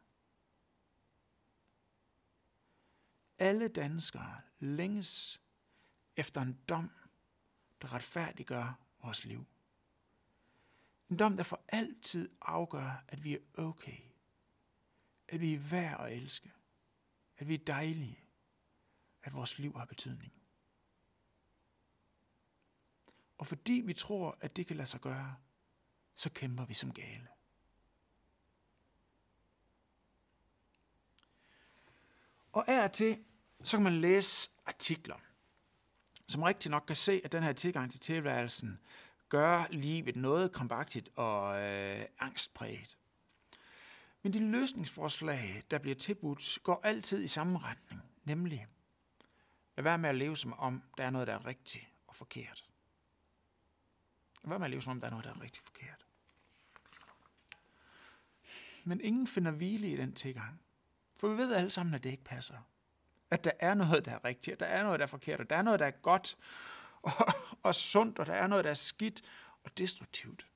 Alle 3.38 3.68
danskere 3.68 4.40
længes 4.58 5.40
efter 6.16 6.40
en 6.40 6.58
dom, 6.68 6.90
der 7.82 7.92
retfærdiggør 7.92 8.78
vores 9.02 9.24
liv. 9.24 9.46
En 11.10 11.18
dom, 11.18 11.36
der 11.36 11.44
for 11.44 11.64
altid 11.68 12.30
afgør, 12.40 13.04
at 13.08 13.24
vi 13.24 13.34
er 13.34 13.38
okay. 13.58 13.98
At 15.28 15.40
vi 15.40 15.54
er 15.54 15.58
værd 15.58 16.00
at 16.00 16.12
elske. 16.12 16.52
At 17.38 17.48
vi 17.48 17.54
er 17.54 17.64
dejlige. 17.64 18.18
At 19.22 19.34
vores 19.34 19.58
liv 19.58 19.76
har 19.76 19.84
betydning. 19.84 20.32
Og 23.38 23.46
fordi 23.46 23.82
vi 23.84 23.92
tror, 23.92 24.38
at 24.40 24.56
det 24.56 24.66
kan 24.66 24.76
lade 24.76 24.88
sig 24.88 25.00
gøre, 25.00 25.36
så 26.14 26.30
kæmper 26.30 26.64
vi 26.64 26.74
som 26.74 26.92
gale. 26.92 27.28
Og 32.52 32.68
af 32.68 32.84
og 32.84 32.92
til, 32.92 33.24
så 33.62 33.76
kan 33.76 33.84
man 33.84 34.00
læse 34.00 34.50
artikler, 34.66 35.25
som 36.26 36.42
rigtig 36.42 36.70
nok 36.70 36.84
kan 36.86 36.96
se, 36.96 37.20
at 37.24 37.32
den 37.32 37.42
her 37.42 37.52
tilgang 37.52 37.90
til 37.90 38.00
tilværelsen 38.00 38.80
gør 39.28 39.66
livet 39.70 40.16
noget 40.16 40.52
krampagtigt 40.52 41.10
og 41.16 41.62
øh, 41.62 42.04
angstpræget. 42.18 42.98
Men 44.22 44.32
de 44.32 44.50
løsningsforslag, 44.50 45.62
der 45.70 45.78
bliver 45.78 45.94
tilbudt, 45.94 46.58
går 46.62 46.80
altid 46.84 47.24
i 47.24 47.28
samme 47.28 47.58
retning, 47.58 48.02
nemlig 48.24 48.66
lad 49.76 49.82
være 49.82 49.98
med 49.98 50.08
at 50.08 50.14
leve 50.14 50.36
som 50.36 50.52
om, 50.52 50.82
der 50.96 51.04
er 51.04 51.10
noget, 51.10 51.26
der 51.26 51.34
er 51.34 51.46
rigtigt 51.46 51.84
og 52.06 52.14
forkert. 52.14 52.64
Lad 54.44 54.48
være 54.48 54.58
med 54.58 54.66
at 54.66 54.70
leve 54.70 54.82
som 54.82 54.90
om, 54.90 55.00
der 55.00 55.06
er 55.06 55.10
noget, 55.10 55.24
der 55.24 55.30
er 55.30 55.40
rigtig 55.40 55.62
forkert. 55.64 56.06
Men 58.84 59.00
ingen 59.00 59.26
finder 59.26 59.50
hvile 59.50 59.90
i 59.90 59.96
den 59.96 60.12
tilgang. 60.12 60.60
For 61.16 61.28
vi 61.28 61.36
ved 61.36 61.54
alle 61.54 61.70
sammen, 61.70 61.94
at 61.94 62.04
det 62.04 62.10
ikke 62.10 62.24
passer. 62.24 62.58
At 63.30 63.44
der 63.44 63.50
er 63.60 63.74
noget, 63.74 64.04
der 64.04 64.12
er 64.12 64.24
rigtigt, 64.24 64.54
at 64.54 64.60
der 64.60 64.66
er 64.66 64.82
noget, 64.82 64.98
der 64.98 65.06
er 65.06 65.10
forkert, 65.10 65.40
og 65.40 65.50
der 65.50 65.56
er 65.56 65.62
noget, 65.62 65.80
der 65.80 65.86
er 65.86 65.90
godt 65.90 66.36
og, 67.02 67.12
og 67.62 67.74
sundt, 67.74 68.18
og 68.18 68.26
der 68.26 68.34
er 68.34 68.46
noget, 68.46 68.64
der 68.64 68.70
er 68.70 68.74
skidt 68.74 69.22
og 69.64 69.78
destruktivt. 69.78 70.46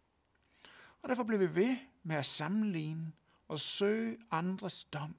Og 1.03 1.09
derfor 1.09 1.23
bliver 1.23 1.39
vi 1.39 1.55
ved 1.55 1.77
med 2.03 2.17
at 2.17 2.27
sammenligne 2.27 3.13
og 3.49 3.61
søge 3.61 4.19
andres 4.31 4.85
dom, 4.85 5.17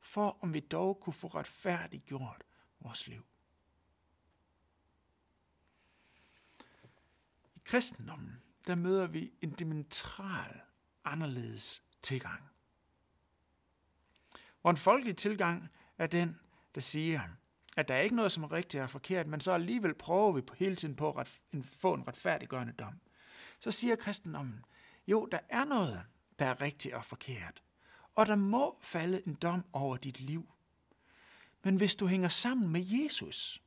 for 0.00 0.38
om 0.40 0.54
vi 0.54 0.60
dog 0.60 1.00
kunne 1.00 1.12
få 1.12 1.26
retfærdiggjort 1.26 2.44
vores 2.80 3.06
liv. 3.06 3.26
I 7.54 7.60
kristendommen, 7.64 8.42
der 8.66 8.74
møder 8.74 9.06
vi 9.06 9.32
en 9.40 9.50
dimensional 9.50 10.60
anderledes 11.04 11.82
tilgang. 12.02 12.50
Hvor 14.60 14.70
en 14.70 14.76
folkelig 14.76 15.16
tilgang 15.16 15.68
er 15.98 16.06
den, 16.06 16.40
der 16.76 16.82
siger, 16.82 17.20
at 17.76 17.88
der 17.88 17.94
er 17.94 18.00
ikke 18.00 18.16
noget, 18.16 18.32
som 18.32 18.42
er 18.42 18.52
rigtigt 18.52 18.82
og 18.82 18.90
forkert, 18.90 19.26
men 19.26 19.40
så 19.40 19.52
alligevel 19.52 19.94
prøver 19.94 20.32
vi 20.32 20.40
på 20.40 20.54
hele 20.54 20.76
tiden 20.76 20.96
på 20.96 21.12
at 21.12 21.40
få 21.62 21.94
en 21.94 22.08
retfærdiggørende 22.08 22.72
dom. 22.72 23.00
Så 23.60 23.70
siger 23.70 23.96
kristendommen, 23.96 24.64
jo, 25.06 25.28
der 25.32 25.38
er 25.48 25.64
noget, 25.64 26.02
der 26.38 26.46
er 26.46 26.60
rigtigt 26.60 26.94
og 26.94 27.04
forkert, 27.04 27.62
og 28.14 28.26
der 28.26 28.36
må 28.36 28.78
falde 28.82 29.26
en 29.26 29.34
dom 29.34 29.64
over 29.72 29.96
dit 29.96 30.20
liv. 30.20 30.48
Men 31.62 31.76
hvis 31.76 31.96
du 31.96 32.06
hænger 32.06 32.28
sammen 32.28 32.72
med 32.72 32.84
Jesus, 32.86 33.62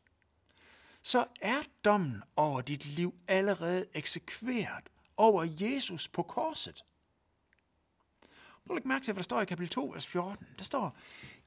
så 1.02 1.26
er 1.42 1.62
dommen 1.86 2.24
over 2.36 2.62
dit 2.62 2.86
liv 2.86 3.16
allerede 3.28 3.86
eksekveret 3.94 4.90
over 5.18 5.48
Jesus 5.60 6.08
på 6.08 6.24
korset. 6.24 6.84
Prøv 8.70 8.76
at 8.76 8.80
lægge 8.80 8.88
mærke 8.88 9.04
til, 9.04 9.14
hvad 9.14 9.20
der 9.20 9.24
står 9.24 9.42
i 9.42 9.46
kapitel 9.46 9.70
2, 9.70 9.86
vers 9.86 10.08
14. 10.08 10.48
Der 10.58 10.64
står, 10.64 10.98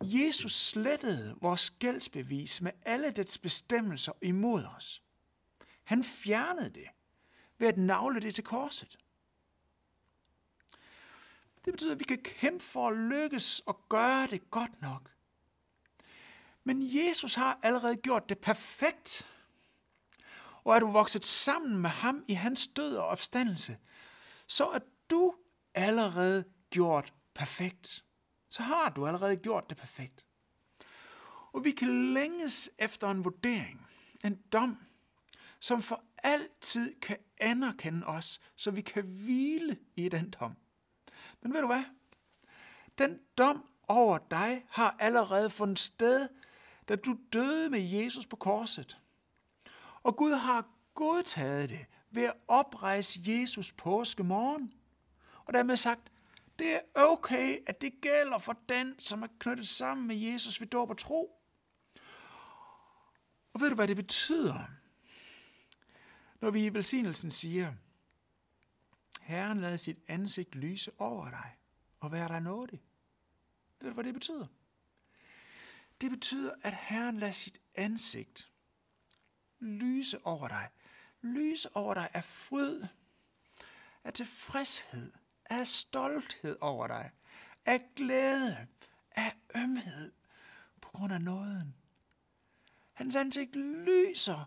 Jesus 0.01 0.53
slettede 0.53 1.37
vores 1.41 1.71
gældsbevis 1.71 2.61
med 2.61 2.73
alle 2.83 3.11
dets 3.11 3.39
bestemmelser 3.39 4.13
imod 4.23 4.65
os. 4.65 5.03
Han 5.85 6.05
fjernede 6.05 6.71
det 6.71 6.87
ved 7.59 7.69
at 7.69 7.77
navle 7.77 8.21
det 8.21 8.35
til 8.35 8.45
korset. 8.45 8.99
Det 11.65 11.73
betyder, 11.73 11.93
at 11.93 11.99
vi 11.99 12.05
kan 12.05 12.23
kæmpe 12.23 12.65
for 12.65 12.89
at 12.89 12.97
lykkes 12.97 13.61
og 13.61 13.89
gøre 13.89 14.27
det 14.27 14.51
godt 14.51 14.83
nok. 14.83 15.11
Men 16.65 16.97
Jesus 16.97 17.35
har 17.35 17.59
allerede 17.63 17.97
gjort 17.97 18.29
det 18.29 18.39
perfekt. 18.39 19.31
Og 20.65 20.75
er 20.75 20.81
du 20.81 20.91
vokset 20.91 21.25
sammen 21.25 21.79
med 21.79 21.91
ham 21.91 22.25
i 22.29 22.33
hans 22.33 22.67
død 22.67 22.97
og 22.97 23.07
opstandelse, 23.07 23.79
så 24.47 24.69
er 24.69 24.81
du 25.11 25.35
allerede 25.75 26.45
gjort 26.73 27.13
perfekt. 27.35 28.05
Så 28.49 28.63
har 28.63 28.89
du 28.91 29.07
allerede 29.07 29.37
gjort 29.37 29.71
det 29.71 29.77
perfekt. 29.77 30.27
Og 31.53 31.65
vi 31.65 31.71
kan 31.71 32.15
længes 32.15 32.71
efter 32.79 33.11
en 33.11 33.25
vurdering, 33.25 33.87
en 34.25 34.43
dom, 34.53 34.79
som 35.61 35.83
for 35.83 36.05
altid 36.19 37.01
kan 37.01 37.17
anerkende 37.39 38.07
os, 38.07 38.41
så 38.57 38.71
vi 38.71 38.81
kan 38.81 39.05
hvile 39.07 39.79
i 39.97 40.09
den 40.09 40.31
dom. 40.41 40.57
Men 41.43 41.53
ved 41.53 41.61
du 41.61 41.67
hvad? 41.67 41.85
Den 42.99 43.19
dom 43.39 43.69
over 43.89 44.19
dig 44.19 44.65
har 44.69 44.97
allerede 44.99 45.51
fundet 45.51 45.79
sted, 45.79 46.29
da 46.89 46.97
du 46.97 47.17
døde 47.33 47.71
med 47.71 47.81
Jesus 47.81 48.27
på 48.27 48.37
korset. 48.37 48.99
Og 50.03 50.17
Gud 50.17 50.33
har 50.33 50.67
godtaget 50.95 51.69
det 51.69 51.87
ved 52.11 52.23
at 52.23 52.35
oprejse 52.49 53.21
Jesus 53.27 53.73
påske 53.73 54.23
morgen. 54.23 54.73
Og 55.45 55.55
dermed 55.55 55.77
sagt, 55.77 56.12
det 56.63 56.75
er 56.75 56.81
okay, 56.95 57.59
at 57.67 57.81
det 57.81 58.01
gælder 58.01 58.39
for 58.39 58.57
den, 58.69 58.99
som 58.99 59.23
er 59.23 59.29
knyttet 59.39 59.69
sammen 59.69 60.07
med 60.07 60.17
Jesus 60.17 60.61
ved 60.61 60.69
dåb 60.69 60.91
og 60.91 60.99
tro. 60.99 61.43
Og 63.53 63.61
ved 63.61 63.69
du, 63.69 63.75
hvad 63.75 63.89
det 63.89 63.97
betyder? 63.97 64.65
Når 66.41 66.51
vi 66.51 66.67
i 66.67 66.75
velsignelsen 66.75 67.31
siger, 67.31 67.75
Herren 69.21 69.61
lader 69.61 69.77
sit 69.77 69.99
ansigt 70.09 70.55
lyse 70.55 70.93
over 70.99 71.31
dig 71.31 71.57
og 72.01 72.13
være 72.13 72.29
dig 72.29 72.41
nådig. 72.41 72.83
Ved 73.81 73.89
du, 73.89 73.95
hvad 73.95 74.05
det 74.05 74.15
betyder? 74.15 74.47
Det 76.01 76.11
betyder, 76.11 76.55
at 76.63 76.75
Herren 76.75 77.19
lader 77.19 77.33
sit 77.33 77.61
ansigt 77.75 78.51
lyse 79.61 80.27
over 80.27 80.49
dig. 80.49 80.69
Lyse 81.23 81.77
over 81.77 81.95
dig 81.95 82.11
af 82.15 82.25
fryd, 82.25 82.85
af 84.05 84.13
tilfredshed, 84.13 85.13
af 85.53 85.67
stolthed 85.67 86.57
over 86.61 86.87
dig, 86.87 87.11
af 87.67 87.83
glæde, 87.97 88.67
af 89.11 89.37
ømhed 89.57 90.13
på 90.81 90.89
grund 90.89 91.13
af 91.13 91.21
nåden. 91.21 91.75
Hans 92.93 93.17
ansigt 93.17 93.57
lyser 93.57 94.45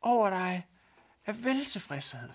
over 0.00 0.30
dig 0.30 0.66
af 1.26 1.44
veltilfredshed. 1.44 2.30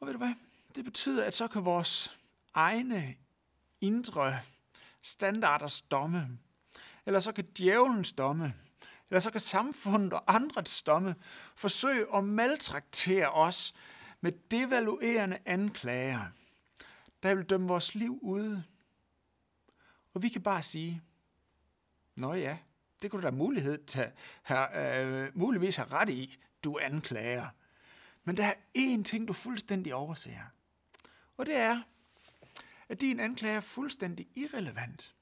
Og 0.00 0.06
ved 0.06 0.12
du 0.12 0.18
hvad? 0.18 0.34
Det 0.74 0.84
betyder, 0.84 1.24
at 1.24 1.34
så 1.34 1.48
kan 1.48 1.64
vores 1.64 2.20
egne 2.54 3.16
indre 3.80 4.40
standarders 5.02 5.82
domme, 5.82 6.38
eller 7.06 7.20
så 7.20 7.32
kan 7.32 7.44
djævelens 7.58 8.12
domme, 8.12 8.54
eller 9.12 9.20
så 9.20 9.30
kan 9.30 9.40
samfundet 9.40 10.12
og 10.12 10.34
andres 10.34 10.82
domme 10.82 11.14
forsøge 11.54 12.06
at 12.16 12.24
maltraktere 12.24 13.30
os 13.30 13.74
med 14.20 14.32
devaluerende 14.50 15.38
anklager, 15.46 16.24
der 17.22 17.34
vil 17.34 17.44
dømme 17.44 17.68
vores 17.68 17.94
liv 17.94 18.18
ude. 18.22 18.64
Og 20.14 20.22
vi 20.22 20.28
kan 20.28 20.42
bare 20.42 20.62
sige, 20.62 21.02
Nå 22.14 22.34
ja, 22.34 22.58
det 23.02 23.10
kunne 23.10 23.22
du 23.22 23.26
da 23.26 23.32
mulighed 23.32 23.86
tage, 23.86 24.12
have, 24.42 25.24
øh, 25.24 25.30
muligvis 25.34 25.76
have 25.76 25.88
ret 25.88 26.08
i, 26.08 26.38
du 26.64 26.78
anklager. 26.78 27.48
Men 28.24 28.36
der 28.36 28.44
er 28.44 28.54
én 28.78 29.02
ting, 29.02 29.28
du 29.28 29.32
fuldstændig 29.32 29.94
overser. 29.94 30.30
Og 31.36 31.46
det 31.46 31.56
er, 31.56 31.82
at 32.88 33.00
din 33.00 33.20
anklage 33.20 33.56
er 33.56 33.60
fuldstændig 33.60 34.26
irrelevant. 34.34 35.14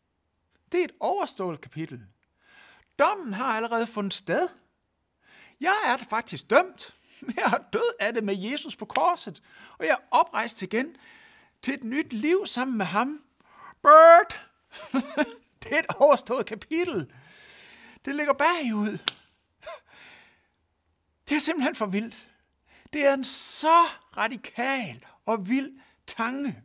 Det 0.73 0.80
er 0.80 0.85
et 0.85 0.94
overstået 1.00 1.61
kapitel. 1.61 2.06
Dommen 3.00 3.35
har 3.35 3.45
allerede 3.57 3.87
fundet 3.87 4.14
sted. 4.14 4.49
Jeg 5.61 5.76
er 5.87 5.97
faktisk 5.97 6.50
dømt. 6.50 6.95
Jeg 7.37 7.45
er 7.45 7.64
død 7.73 7.95
af 8.00 8.14
det 8.14 8.25
med 8.25 8.38
Jesus 8.38 8.76
på 8.76 8.85
korset. 8.85 9.42
Og 9.78 9.87
jeg 9.87 9.92
er 9.92 10.04
oprejst 10.11 10.62
igen 10.62 10.97
til 11.62 11.75
et 11.75 11.85
nyt 11.85 12.12
liv 12.12 12.47
sammen 12.47 12.78
med 12.78 12.87
ham. 12.87 13.25
Bird! 13.83 14.47
det 15.62 15.73
er 15.73 15.78
et 15.78 15.87
overstået 15.97 16.47
kapitel. 16.47 17.12
Det 18.04 18.14
ligger 18.14 18.33
bagud. 18.33 18.99
Det 21.28 21.37
er 21.37 21.40
simpelthen 21.40 21.75
for 21.75 21.87
vildt. 21.87 22.28
Det 22.92 23.07
er 23.07 23.14
en 23.14 23.25
så 23.25 23.87
radikal 24.16 25.04
og 25.26 25.49
vild 25.49 25.80
tanke. 26.07 26.62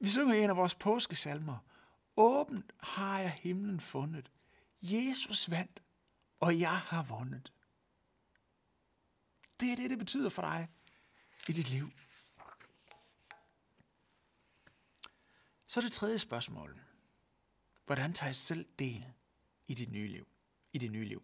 Vi 0.00 0.08
synger 0.08 0.34
en 0.34 0.50
af 0.50 0.56
vores 0.56 0.74
påskesalmer, 0.74 1.56
Åbent 2.16 2.72
har 2.80 3.20
jeg 3.20 3.30
himlen 3.30 3.80
fundet. 3.80 4.30
Jesus 4.82 5.50
vandt, 5.50 5.82
og 6.40 6.60
jeg 6.60 6.78
har 6.78 7.02
vundet. 7.02 7.52
Det 9.60 9.72
er 9.72 9.76
det, 9.76 9.90
det 9.90 9.98
betyder 9.98 10.28
for 10.28 10.42
dig 10.42 10.68
i 11.48 11.52
dit 11.52 11.70
liv. 11.70 11.90
Så 15.66 15.80
det 15.80 15.92
tredje 15.92 16.18
spørgsmål. 16.18 16.80
Hvordan 17.86 18.12
tager 18.12 18.28
jeg 18.28 18.36
selv 18.36 18.66
del 18.78 19.06
i 19.66 19.74
dit 19.74 19.92
nye 19.92 20.08
liv? 20.08 20.28
I 20.72 20.78
dit 20.78 20.92
nye 20.92 21.04
liv. 21.04 21.22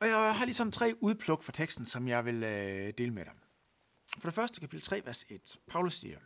Og 0.00 0.08
jeg 0.08 0.36
har 0.36 0.44
ligesom 0.44 0.72
tre 0.72 0.94
udpluk 1.00 1.42
fra 1.42 1.52
teksten, 1.52 1.86
som 1.86 2.08
jeg 2.08 2.24
vil 2.24 2.42
øh, 2.42 2.92
dele 2.98 3.10
med 3.10 3.24
dig. 3.24 3.34
For 4.18 4.28
det 4.28 4.34
første, 4.34 4.60
kapitel 4.60 4.82
3, 4.82 5.02
vers 5.04 5.24
1. 5.28 5.56
Paulus 5.66 5.94
siger, 5.94 6.18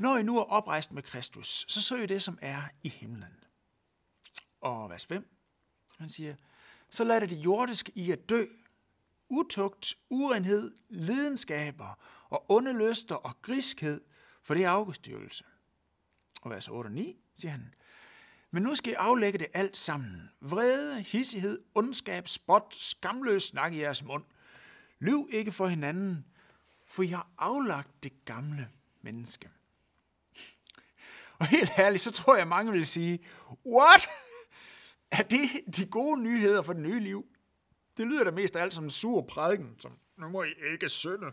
når 0.00 0.16
I 0.16 0.22
nu 0.22 0.38
er 0.38 0.42
oprejst 0.42 0.92
med 0.92 1.02
Kristus, 1.02 1.64
så 1.68 1.82
søg 1.82 2.08
det, 2.08 2.22
som 2.22 2.38
er 2.42 2.62
i 2.82 2.88
himlen. 2.88 3.44
Og 4.60 4.90
vers 4.90 5.06
5, 5.06 5.28
han 5.98 6.08
siger, 6.08 6.34
så 6.90 7.04
lad 7.04 7.20
det 7.20 7.32
jordiske 7.32 7.92
i 7.94 8.10
at 8.10 8.28
dø, 8.28 8.44
utugt, 9.28 9.98
urenhed, 10.10 10.72
lidenskaber 10.88 11.98
og 12.28 12.50
onde 12.50 12.72
lyster 12.72 13.14
og 13.14 13.42
griskhed, 13.42 14.00
for 14.42 14.54
det 14.54 14.64
er 14.64 14.70
afgudstyrelse. 14.70 15.44
Og 16.42 16.50
vers 16.50 16.68
8 16.68 16.88
og 16.88 16.92
9 16.92 17.16
siger 17.34 17.52
han, 17.52 17.74
men 18.50 18.62
nu 18.62 18.74
skal 18.74 18.92
I 18.92 18.94
aflægge 18.94 19.38
det 19.38 19.46
alt 19.54 19.76
sammen. 19.76 20.30
Vrede, 20.40 21.02
hissighed, 21.02 21.58
ondskab, 21.74 22.28
spot, 22.28 22.74
skamløs 22.74 23.42
snak 23.42 23.72
i 23.72 23.80
jeres 23.80 24.04
mund. 24.04 24.24
Lyv 24.98 25.28
ikke 25.32 25.52
for 25.52 25.66
hinanden, 25.66 26.26
for 26.86 27.02
I 27.02 27.06
har 27.06 27.28
aflagt 27.38 28.04
det 28.04 28.24
gamle 28.24 28.68
menneske. 29.02 29.50
Og 31.40 31.46
helt 31.46 31.70
ærligt, 31.78 32.02
så 32.02 32.12
tror 32.12 32.36
jeg, 32.36 32.48
mange 32.48 32.72
vil 32.72 32.86
sige, 32.86 33.18
what? 33.66 34.08
Er 35.10 35.22
det 35.22 35.48
de 35.76 35.86
gode 35.86 36.22
nyheder 36.22 36.62
for 36.62 36.72
det 36.72 36.82
nye 36.82 37.00
liv? 37.00 37.26
Det 37.96 38.06
lyder 38.06 38.24
da 38.24 38.30
mest 38.30 38.56
af 38.56 38.62
alt 38.62 38.74
som 38.74 38.84
en 38.84 38.90
sur 38.90 39.22
prædiken, 39.22 39.80
som 39.80 39.98
nu 40.18 40.28
må 40.28 40.42
I 40.42 40.54
ikke 40.72 40.88
synde. 40.88 41.26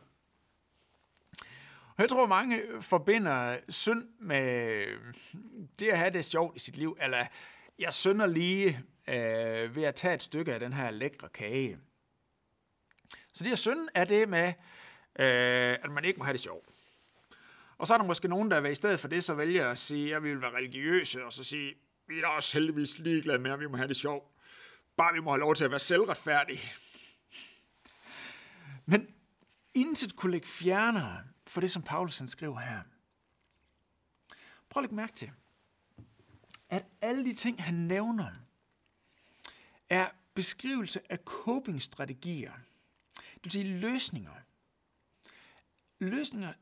Og 1.98 2.02
jeg 2.02 2.10
tror, 2.10 2.28
mange 2.28 2.62
forbinder 2.82 3.58
synd 3.70 4.08
med 4.20 4.86
det 5.80 5.88
at 5.88 5.98
have 5.98 6.14
det 6.14 6.26
sjovt 6.26 6.56
i 6.56 6.60
sit 6.60 6.78
liv, 6.78 6.98
eller 7.02 7.26
jeg 7.80 7.94
synder 7.94 8.26
lige 8.26 8.84
øh, 9.08 9.76
ved 9.76 9.84
at 9.84 9.96
tage 9.96 10.14
et 10.14 10.22
stykke 10.22 10.54
af 10.54 10.60
den 10.60 10.74
her 10.74 10.92
lækre 10.92 11.30
kage. 11.30 11.80
Så 13.34 13.44
det 13.44 13.52
at 13.52 13.60
synde 13.60 13.88
er 13.96 14.06
det 14.06 14.30
med, 14.30 14.54
øh, 15.20 15.78
at 15.84 15.92
man 15.92 16.06
ikke 16.06 16.18
må 16.18 16.24
have 16.24 16.34
det 16.34 16.42
sjovt. 16.42 16.66
Og 17.78 17.88
så 17.88 17.94
er 17.94 17.98
der 17.98 18.06
måske 18.06 18.28
nogen, 18.28 18.52
der 18.52 18.66
i 18.66 18.76
stedet 18.76 19.00
for 19.00 19.08
det, 19.08 19.24
så 19.24 19.34
vælger 19.34 19.70
at 19.70 19.78
sige, 19.78 20.06
at 20.06 20.12
jeg 20.12 20.24
vil 20.24 20.42
være 20.42 20.56
religiøse, 20.56 21.26
og 21.26 21.34
så 21.34 21.44
sige, 21.44 21.76
vi 22.08 22.18
er 22.18 22.22
da 22.22 22.28
også 22.28 22.58
heldigvis 22.58 23.00
ligeglade 23.00 23.40
med, 23.40 23.52
at 23.52 23.60
vi 23.60 23.68
må 23.68 23.78
have 23.78 23.88
det 23.88 23.96
sjovt. 23.96 24.32
Bare 24.98 25.14
vi 25.14 25.20
må 25.20 25.32
have 25.32 25.40
lov 25.40 25.56
til 25.56 25.64
at 25.66 25.72
være 25.72 25.80
selvretfærdige. 25.80 26.72
Men 28.86 29.14
intet 29.74 30.16
kunne 30.16 30.32
lægge 30.32 30.48
fjernere 30.48 31.24
for 31.48 31.62
det, 31.62 31.72
som 31.72 31.84
Paulus 31.84 32.18
han 32.18 32.28
skriver 32.28 32.60
her. 32.60 32.82
Prøv 34.70 34.82
at 34.82 34.84
lægge 34.84 34.96
mærke 34.96 35.14
til, 35.14 35.32
at 36.70 36.92
alle 37.02 37.24
de 37.24 37.34
ting, 37.34 37.64
han 37.64 37.74
nævner, 37.74 38.32
er 39.90 40.10
beskrivelse 40.34 41.02
af 41.10 41.18
coping-strategier. 41.18 42.54
Det 43.16 43.44
vil 43.44 43.52
sige 43.52 43.80
løsninger. 43.80 44.34
Løsninger, 46.00 46.54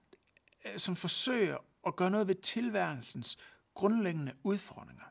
Øh, 0.66 0.80
som 0.80 0.96
forsøger 0.96 1.58
at 1.88 1.96
gøre 1.96 2.12
noget 2.12 2.28
ved 2.28 2.36
tilværelsens 2.36 3.38
grundlæggende 3.74 4.34
udfordringer. 4.44 5.04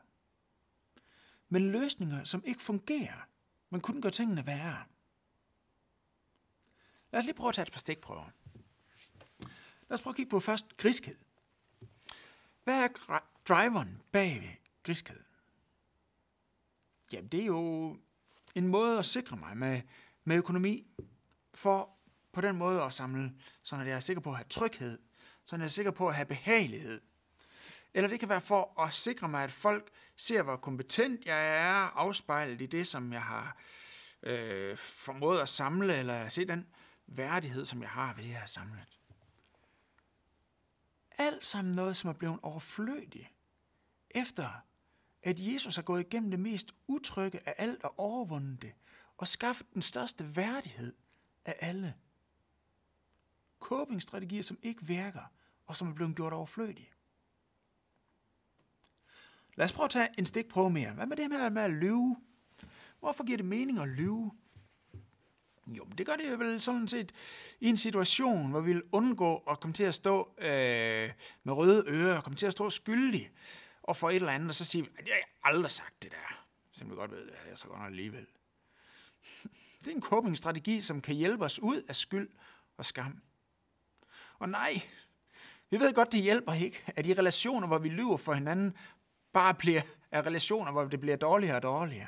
Men 1.49 1.71
løsninger, 1.71 2.23
som 2.23 2.43
ikke 2.45 2.61
fungerer, 2.61 3.27
man 3.69 3.81
kunne 3.81 4.01
gøre 4.01 4.11
tingene 4.11 4.45
værre. 4.45 4.83
Lad 7.11 7.19
os 7.19 7.25
lige 7.25 7.35
prøve 7.35 7.49
at 7.49 7.55
tage 7.55 7.63
et 7.63 7.71
par 7.71 7.79
stikprøver. 7.79 8.29
Lad 9.89 9.91
os 9.91 10.01
prøve 10.01 10.11
at 10.11 10.15
kigge 10.15 10.29
på 10.29 10.39
først 10.39 10.77
griskhed. 10.77 11.15
Hvad 12.63 12.83
er 12.83 13.19
driveren 13.47 14.01
bag 14.11 14.61
griskhed? 14.83 15.23
Jamen, 17.13 17.27
det 17.27 17.41
er 17.41 17.45
jo 17.45 17.97
en 18.55 18.67
måde 18.67 18.99
at 18.99 19.05
sikre 19.05 19.37
mig 19.37 19.57
med, 19.57 19.81
med 20.23 20.35
økonomi, 20.35 20.87
for 21.53 21.89
på 22.31 22.41
den 22.41 22.57
måde 22.57 22.81
at 22.83 22.93
samle, 22.93 23.33
så 23.63 23.75
jeg 23.75 23.95
er 23.95 23.99
sikker 23.99 24.21
på 24.21 24.29
at 24.29 24.35
have 24.35 24.47
tryghed, 24.49 24.99
så 25.45 25.55
jeg 25.55 25.63
er 25.63 25.67
sikker 25.67 25.91
på 25.91 26.07
at 26.07 26.15
have 26.15 26.25
behagelighed. 26.25 27.01
Eller 27.93 28.09
det 28.09 28.19
kan 28.19 28.29
være 28.29 28.41
for 28.41 28.81
at 28.81 28.93
sikre 28.93 29.29
mig, 29.29 29.43
at 29.43 29.51
folk 29.51 29.89
ser, 30.15 30.41
hvor 30.41 30.55
kompetent 30.55 31.25
jeg 31.25 31.57
er, 31.57 31.97
afspejlet 31.97 32.61
i 32.61 32.65
det, 32.65 32.87
som 32.87 33.13
jeg 33.13 33.21
har 33.21 33.57
øh, 34.23 34.77
formået 34.77 35.39
at 35.39 35.49
samle, 35.49 35.97
eller 35.97 36.29
se 36.29 36.45
den 36.45 36.67
værdighed, 37.07 37.65
som 37.65 37.81
jeg 37.81 37.89
har 37.89 38.13
ved 38.13 38.23
det, 38.23 38.29
jeg 38.29 38.39
har 38.39 38.47
samlet. 38.47 38.99
Alt 41.17 41.45
sammen 41.45 41.75
noget, 41.75 41.97
som 41.97 42.09
er 42.09 42.13
blevet 42.13 42.39
overflødigt, 42.41 43.27
efter 44.09 44.49
at 45.23 45.39
Jesus 45.39 45.75
har 45.75 45.83
gået 45.83 46.05
igennem 46.05 46.31
det 46.31 46.39
mest 46.39 46.71
utrygge 46.87 47.39
af 47.45 47.55
alt 47.57 47.83
og 47.83 47.99
overvundet 47.99 48.61
det, 48.61 48.73
og 49.17 49.27
skaffet 49.27 49.67
den 49.73 49.81
største 49.81 50.35
værdighed 50.35 50.93
af 51.45 51.55
alle. 51.59 51.93
Coping-strategier, 53.65 54.41
som 54.41 54.57
ikke 54.63 54.85
virker, 54.85 55.31
og 55.65 55.75
som 55.75 55.89
er 55.89 55.93
blevet 55.93 56.15
gjort 56.15 56.33
overflødige. 56.33 56.89
Lad 59.55 59.65
os 59.65 59.73
prøve 59.73 59.85
at 59.85 59.91
tage 59.91 60.09
en 60.17 60.25
stikprøve 60.25 60.69
mere. 60.69 60.91
Hvad 60.91 61.05
med 61.05 61.17
det 61.17 61.31
her 61.31 61.49
med 61.49 61.61
at 61.61 61.71
lyve? 61.71 62.17
Hvorfor 62.99 63.25
giver 63.25 63.37
det 63.37 63.45
mening 63.45 63.79
at 63.79 63.87
lyve? 63.87 64.31
Jo, 65.67 65.85
men 65.85 65.97
det 65.97 66.05
gør 66.05 66.15
det 66.15 66.39
vel 66.39 66.61
sådan 66.61 66.87
set 66.87 67.11
i 67.59 67.67
en 67.69 67.77
situation, 67.77 68.49
hvor 68.49 68.61
vi 68.61 68.73
vil 68.73 68.83
undgå 68.91 69.37
at 69.37 69.59
komme 69.59 69.73
til 69.73 69.83
at 69.83 69.95
stå 69.95 70.35
øh, 70.37 71.11
med 71.43 71.53
røde 71.53 71.83
ører, 71.87 72.17
og 72.17 72.23
komme 72.23 72.37
til 72.37 72.45
at 72.45 72.51
stå 72.51 72.69
skyldig 72.69 73.31
og 73.83 73.97
for 73.97 74.09
et 74.09 74.15
eller 74.15 74.31
andet, 74.31 74.49
og 74.49 74.55
så 74.55 74.65
sige, 74.65 74.89
at 74.97 75.07
jeg 75.07 75.15
har 75.15 75.51
aldrig 75.51 75.71
sagt 75.71 76.03
det 76.03 76.11
der. 76.11 76.45
Som 76.71 76.89
vi 76.89 76.95
godt 76.95 77.11
ved, 77.11 77.25
det 77.25 77.33
er 77.43 77.49
jeg 77.49 77.57
så 77.57 77.67
godt 77.67 77.79
nok 77.79 77.89
alligevel. 77.89 78.25
Det 79.85 79.91
er 79.91 79.95
en 79.95 80.01
coping-strategi, 80.01 80.81
som 80.81 81.01
kan 81.01 81.15
hjælpe 81.15 81.45
os 81.45 81.59
ud 81.59 81.81
af 81.81 81.95
skyld 81.95 82.29
og 82.77 82.85
skam. 82.85 83.21
Og 84.39 84.49
nej, 84.49 84.81
vi 85.69 85.79
ved 85.79 85.93
godt, 85.93 86.11
det 86.11 86.21
hjælper 86.21 86.53
ikke, 86.53 86.83
at 86.87 87.05
de 87.05 87.13
relationer, 87.13 87.67
hvor 87.67 87.77
vi 87.77 87.89
lyver 87.89 88.17
for 88.17 88.33
hinanden, 88.33 88.77
bare 89.33 89.53
bliver 89.53 89.81
af 90.11 90.21
relationer, 90.25 90.71
hvor 90.71 90.83
det 90.85 90.99
bliver 90.99 91.17
dårligere 91.17 91.55
og 91.55 91.63
dårligere. 91.63 92.07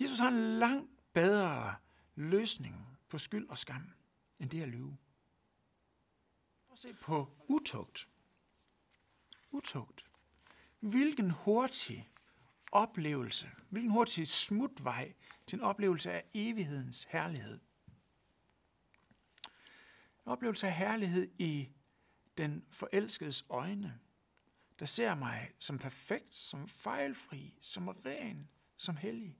Jesus 0.00 0.18
har 0.18 0.28
en 0.28 0.58
langt 0.58 0.90
bedre 1.12 1.74
løsning 2.14 2.98
på 3.08 3.18
skyld 3.18 3.48
og 3.48 3.58
skam, 3.58 3.92
end 4.40 4.50
det 4.50 4.62
at 4.62 4.68
lyve. 4.68 4.96
Prøv 6.66 6.72
at 6.72 6.78
se 6.78 6.94
på 7.02 7.28
utugt. 7.48 8.08
Utugt. 9.50 10.04
Hvilken 10.80 11.30
hurtig 11.30 12.10
oplevelse, 12.72 13.50
hvilken 13.68 13.90
hurtig 13.90 14.28
smutvej 14.28 15.12
til 15.46 15.56
en 15.56 15.62
oplevelse 15.62 16.12
af 16.12 16.24
evighedens 16.34 17.04
herlighed. 17.10 17.58
En 20.26 20.32
oplevelse 20.32 20.66
af 20.66 20.74
herlighed 20.74 21.30
i 21.38 21.68
den 22.38 22.64
forelskedes 22.70 23.44
øjne, 23.50 24.00
der 24.78 24.86
ser 24.86 25.14
mig 25.14 25.50
som 25.58 25.78
perfekt, 25.78 26.34
som 26.34 26.68
fejlfri, 26.68 27.58
som 27.60 27.88
ren, 27.88 28.48
som 28.76 28.96
hellig. 28.96 29.38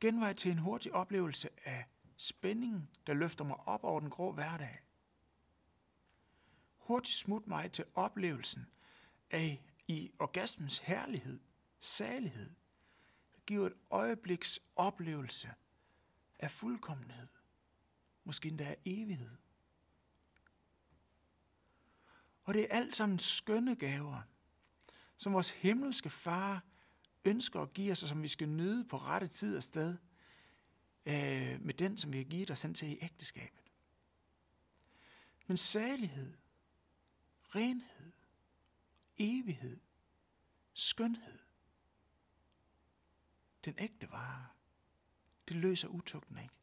Genvej 0.00 0.32
til 0.32 0.50
en 0.50 0.58
hurtig 0.58 0.94
oplevelse 0.94 1.48
af 1.64 1.84
spænding, 2.16 2.90
der 3.06 3.14
løfter 3.14 3.44
mig 3.44 3.56
op 3.56 3.84
over 3.84 4.00
den 4.00 4.10
grå 4.10 4.32
hverdag. 4.32 4.82
Hurtigt 6.76 7.16
smut 7.16 7.46
mig 7.46 7.72
til 7.72 7.84
oplevelsen 7.94 8.70
af 9.30 9.62
i 9.88 10.12
orgasmens 10.18 10.78
herlighed, 10.78 11.40
salighed, 11.80 12.50
der 13.34 13.40
giver 13.46 13.66
et 13.66 13.74
øjebliks 13.90 14.60
oplevelse 14.76 15.54
af 16.38 16.50
fuldkommenhed, 16.50 17.28
måske 18.26 18.48
endda 18.48 18.64
af 18.64 18.78
evighed. 18.84 19.36
Og 22.42 22.54
det 22.54 22.62
er 22.62 22.76
alt 22.76 22.96
sammen 22.96 23.18
skønne 23.18 23.76
gaver, 23.76 24.22
som 25.16 25.32
vores 25.32 25.50
himmelske 25.50 26.10
far 26.10 26.64
ønsker 27.24 27.60
at 27.60 27.72
give 27.72 27.92
os, 27.92 28.02
og 28.02 28.08
som 28.08 28.22
vi 28.22 28.28
skal 28.28 28.48
nyde 28.48 28.84
på 28.84 28.96
rette 28.96 29.28
tid 29.28 29.56
og 29.56 29.62
sted, 29.62 29.96
øh, 31.06 31.60
med 31.60 31.74
den, 31.74 31.96
som 31.98 32.12
vi 32.12 32.18
har 32.18 32.24
givet 32.24 32.50
og 32.50 32.58
sendt 32.58 32.76
til 32.76 32.88
i 32.88 32.98
ægteskabet. 33.00 33.72
Men 35.46 35.56
salighed, 35.56 36.34
renhed, 37.42 38.12
evighed, 39.18 39.80
skønhed, 40.72 41.38
den 43.64 43.74
ægte 43.78 44.10
vare, 44.10 44.46
det 45.48 45.56
løser 45.56 45.88
utugten 45.88 46.38
ikke. 46.38 46.54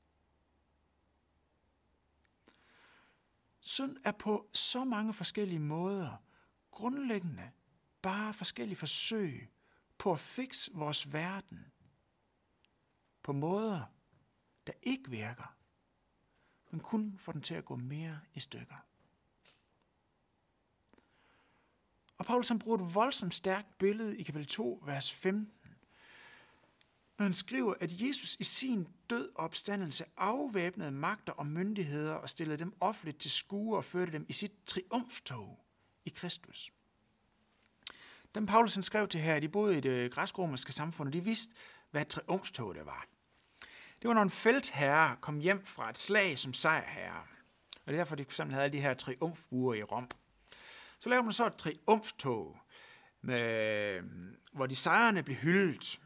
Synd 3.66 3.98
er 4.04 4.12
på 4.12 4.50
så 4.54 4.84
mange 4.84 5.14
forskellige 5.14 5.60
måder 5.60 6.18
grundlæggende 6.72 7.52
bare 8.02 8.34
forskellige 8.34 8.78
forsøg 8.78 9.52
på 9.98 10.12
at 10.12 10.20
fikse 10.20 10.72
vores 10.74 11.14
verden 11.14 11.72
på 13.22 13.34
måder, 13.34 13.86
der 14.68 14.74
ikke 14.82 15.10
virker, 15.10 15.56
men 16.72 16.80
kun 16.80 17.18
får 17.18 17.32
den 17.32 17.42
til 17.42 17.56
at 17.56 17.66
gå 17.66 17.76
mere 17.76 18.20
i 18.34 18.40
stykker. 18.40 18.86
Og 22.18 22.26
Paulus 22.26 22.50
han 22.50 22.60
bruger 22.60 22.78
et 22.78 22.96
voldsomt 22.96 23.34
stærkt 23.34 23.78
billede 23.78 24.18
i 24.18 24.24
kapitel 24.24 24.48
2, 24.48 24.82
vers 24.86 25.14
15, 25.14 25.63
når 27.24 27.26
han 27.26 27.34
skriver, 27.34 27.74
at 27.80 28.02
Jesus 28.02 28.38
i 28.40 28.44
sin 28.44 28.88
død 29.10 29.30
og 29.36 29.44
opstandelse 29.44 30.06
afvæbnede 30.18 30.92
magter 30.92 31.34
og 31.34 31.48
myndigheder 31.48 32.14
og 32.14 32.30
stillede 32.30 32.58
dem 32.58 32.74
offentligt 32.80 33.20
til 33.20 33.32
skue 33.32 33.78
og 33.78 33.86
førte 33.86 34.12
dem 34.12 34.26
i 34.30 34.34
sit 34.34 34.52
triumftog 34.66 35.60
i 36.06 36.10
Kristus. 36.10 36.72
Dem 38.36 38.46
Paulus 38.46 38.74
han 38.74 38.84
skrev 38.84 39.08
til 39.08 39.20
her, 39.20 39.40
de 39.40 39.50
boede 39.50 39.78
i 39.78 39.82
det 39.82 39.90
øh, 39.90 40.10
græsk-romerske 40.12 40.72
samfund, 40.74 41.10
og 41.10 41.14
de 41.14 41.24
vidste, 41.24 41.54
hvad 41.92 42.02
et 42.02 42.08
triumftog 42.08 42.76
det 42.76 42.86
var. 42.86 43.08
Det 44.02 44.08
var, 44.08 44.14
når 44.14 44.22
en 44.22 44.30
feltherre 44.30 45.16
kom 45.22 45.40
hjem 45.40 45.66
fra 45.66 45.90
et 45.90 45.98
slag 45.98 46.38
som 46.38 46.54
sejrherre. 46.54 47.22
Og 47.76 47.88
det 47.88 47.94
er 47.94 47.98
derfor, 47.98 48.16
de 48.16 48.26
fx 48.26 48.38
havde 48.38 48.54
havde 48.54 48.72
de 48.72 48.82
her 48.82 48.94
triumfbuer 48.94 49.74
i 49.74 49.84
Rom. 49.84 50.10
Så 51.00 51.10
lavede 51.10 51.24
man 51.24 51.34
så 51.34 51.48
et 51.48 51.56
triumftog, 51.56 52.58
med, 53.22 53.96
øh, 53.96 54.04
hvor 54.54 54.66
de 54.66 54.76
sejrende 54.76 55.24
blev 55.24 55.38
hyldet. 55.38 56.00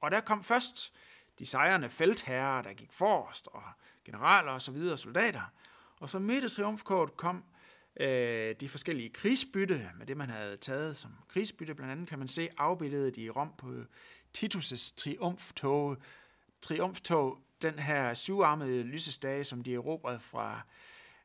Og 0.00 0.10
der 0.10 0.20
kom 0.20 0.44
først 0.44 0.92
de 1.38 1.46
sejrende 1.46 1.88
feltherrer, 1.88 2.62
der 2.62 2.72
gik 2.72 2.92
forrest, 2.92 3.48
og 3.52 3.62
generaler 4.04 4.52
og 4.52 4.62
så 4.62 4.72
videre, 4.72 4.96
soldater. 4.96 5.52
Og 6.00 6.10
så 6.10 6.18
midt 6.18 6.44
i 6.44 6.48
triumfkort 6.48 7.16
kom 7.16 7.44
øh, 8.00 8.54
de 8.60 8.68
forskellige 8.68 9.10
krigsbytte, 9.10 9.90
med 9.98 10.06
det 10.06 10.16
man 10.16 10.30
havde 10.30 10.56
taget 10.56 10.96
som 10.96 11.10
krigsbytte. 11.28 11.74
Blandt 11.74 11.92
andet 11.92 12.08
kan 12.08 12.18
man 12.18 12.28
se 12.28 12.48
afbildet 12.58 13.16
i 13.16 13.30
Rom 13.30 13.52
på 13.58 13.66
Titus' 14.38 14.92
triumftog, 14.96 15.96
triumftog, 16.62 17.38
den 17.62 17.78
her 17.78 18.14
syvarmede 18.14 18.82
lysestage, 18.82 19.44
som 19.44 19.62
de 19.62 19.74
erobrede 19.74 20.20
fra 20.20 20.60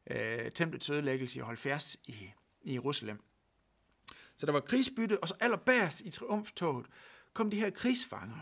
øh, 0.08 0.52
templets 0.52 0.90
ødelæggelse 0.90 1.40
i 1.40 1.42
70 1.42 1.98
i, 2.06 2.32
i 2.62 2.74
Jerusalem. 2.74 3.24
Så 4.38 4.46
der 4.46 4.52
var 4.52 4.60
krigsbytte, 4.60 5.20
og 5.22 5.28
så 5.28 5.36
allerbærst 5.40 6.02
i 6.02 6.10
triumftoget 6.10 6.86
kom 7.34 7.50
de 7.50 7.60
her 7.60 7.70
krigsfanger, 7.70 8.40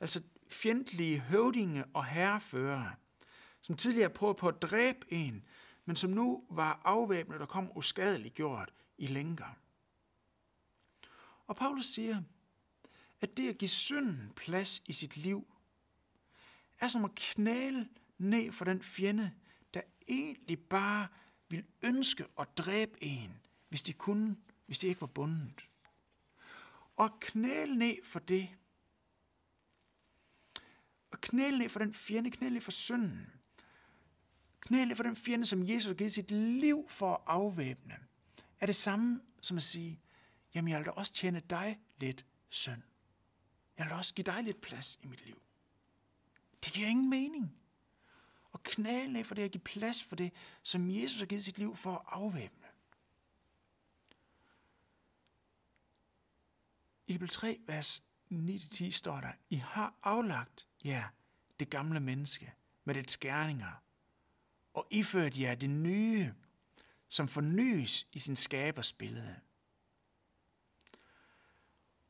altså 0.00 0.22
fjendtlige 0.50 1.20
høvdinge 1.20 1.84
og 1.94 2.04
herreførere, 2.04 2.94
som 3.60 3.76
tidligere 3.76 4.10
prøvede 4.10 4.38
på 4.38 4.48
at 4.48 4.62
dræbe 4.62 5.12
en, 5.12 5.44
men 5.84 5.96
som 5.96 6.10
nu 6.10 6.44
var 6.50 6.80
afvæbnet 6.84 7.40
og 7.40 7.48
kom 7.48 7.76
uskadeligt 7.76 8.34
gjort 8.34 8.72
i 8.98 9.06
lænker. 9.06 9.58
Og 11.46 11.56
Paulus 11.56 11.84
siger, 11.84 12.22
at 13.20 13.36
det 13.36 13.48
at 13.48 13.58
give 13.58 13.68
synden 13.68 14.32
plads 14.36 14.82
i 14.86 14.92
sit 14.92 15.16
liv, 15.16 15.46
er 16.80 16.88
som 16.88 17.04
at 17.04 17.14
knæle 17.14 17.88
ned 18.18 18.52
for 18.52 18.64
den 18.64 18.82
fjende, 18.82 19.32
der 19.74 19.80
egentlig 20.08 20.58
bare 20.58 21.08
vil 21.48 21.64
ønske 21.82 22.24
at 22.38 22.58
dræbe 22.58 23.04
en, 23.04 23.40
hvis 23.68 23.82
de 23.82 23.92
kunne, 23.92 24.36
hvis 24.66 24.78
de 24.78 24.86
ikke 24.86 25.00
var 25.00 25.06
bundet. 25.06 25.68
Og 26.96 27.20
knæle 27.20 27.76
ned 27.78 28.04
for 28.04 28.18
det, 28.18 28.48
og 31.10 31.20
knæle 31.20 31.58
ned 31.58 31.68
for 31.68 31.78
den 31.78 31.94
fjende, 31.94 32.30
knæle 32.30 32.54
ned 32.54 32.60
for 32.60 32.70
synden, 32.70 33.32
knæle 34.60 34.96
for 34.96 35.02
den 35.02 35.16
fjende, 35.16 35.46
som 35.46 35.68
Jesus 35.68 35.86
har 35.86 35.94
givet 35.94 36.12
sit 36.12 36.30
liv 36.30 36.88
for 36.88 37.14
at 37.14 37.20
afvæbne, 37.26 37.98
er 38.60 38.66
det 38.66 38.76
samme 38.76 39.20
som 39.40 39.56
at 39.56 39.62
sige, 39.62 40.00
jamen 40.54 40.70
jeg 40.70 40.78
vil 40.78 40.86
da 40.86 40.90
også 40.90 41.12
tjene 41.12 41.40
dig 41.50 41.80
lidt 41.98 42.26
synd. 42.48 42.82
Jeg 43.78 43.84
vil 43.84 43.90
da 43.90 43.96
også 43.96 44.14
give 44.14 44.24
dig 44.24 44.42
lidt 44.42 44.60
plads 44.60 44.98
i 45.02 45.06
mit 45.06 45.24
liv. 45.24 45.42
Det 46.64 46.72
giver 46.72 46.88
ingen 46.88 47.10
mening. 47.10 47.54
Og 48.52 48.62
knæle 48.62 49.24
for 49.24 49.34
det 49.34 49.42
at 49.42 49.50
give 49.50 49.60
plads 49.60 50.04
for 50.04 50.16
det, 50.16 50.32
som 50.62 50.90
Jesus 50.90 51.18
har 51.18 51.26
givet 51.26 51.44
sit 51.44 51.58
liv 51.58 51.76
for 51.76 51.94
at 51.94 52.02
afvæbne. 52.06 52.66
I 57.06 57.12
kapitel 57.12 57.34
3, 57.34 57.60
vers 57.66 58.02
9-10 58.32 58.90
står 58.90 59.20
der, 59.20 59.32
I 59.50 59.56
har 59.56 59.94
aflagt 60.02 60.67
jer 60.84 61.08
det 61.60 61.70
gamle 61.70 62.00
menneske 62.00 62.54
med 62.84 62.94
dets 62.94 63.12
skærninger, 63.12 63.82
og 64.74 64.86
iført 64.90 65.38
jer 65.38 65.54
det 65.54 65.70
nye, 65.70 66.34
som 67.08 67.28
fornyes 67.28 68.06
i 68.12 68.18
sin 68.18 68.36
skabers 68.36 68.92
billede. 68.92 69.40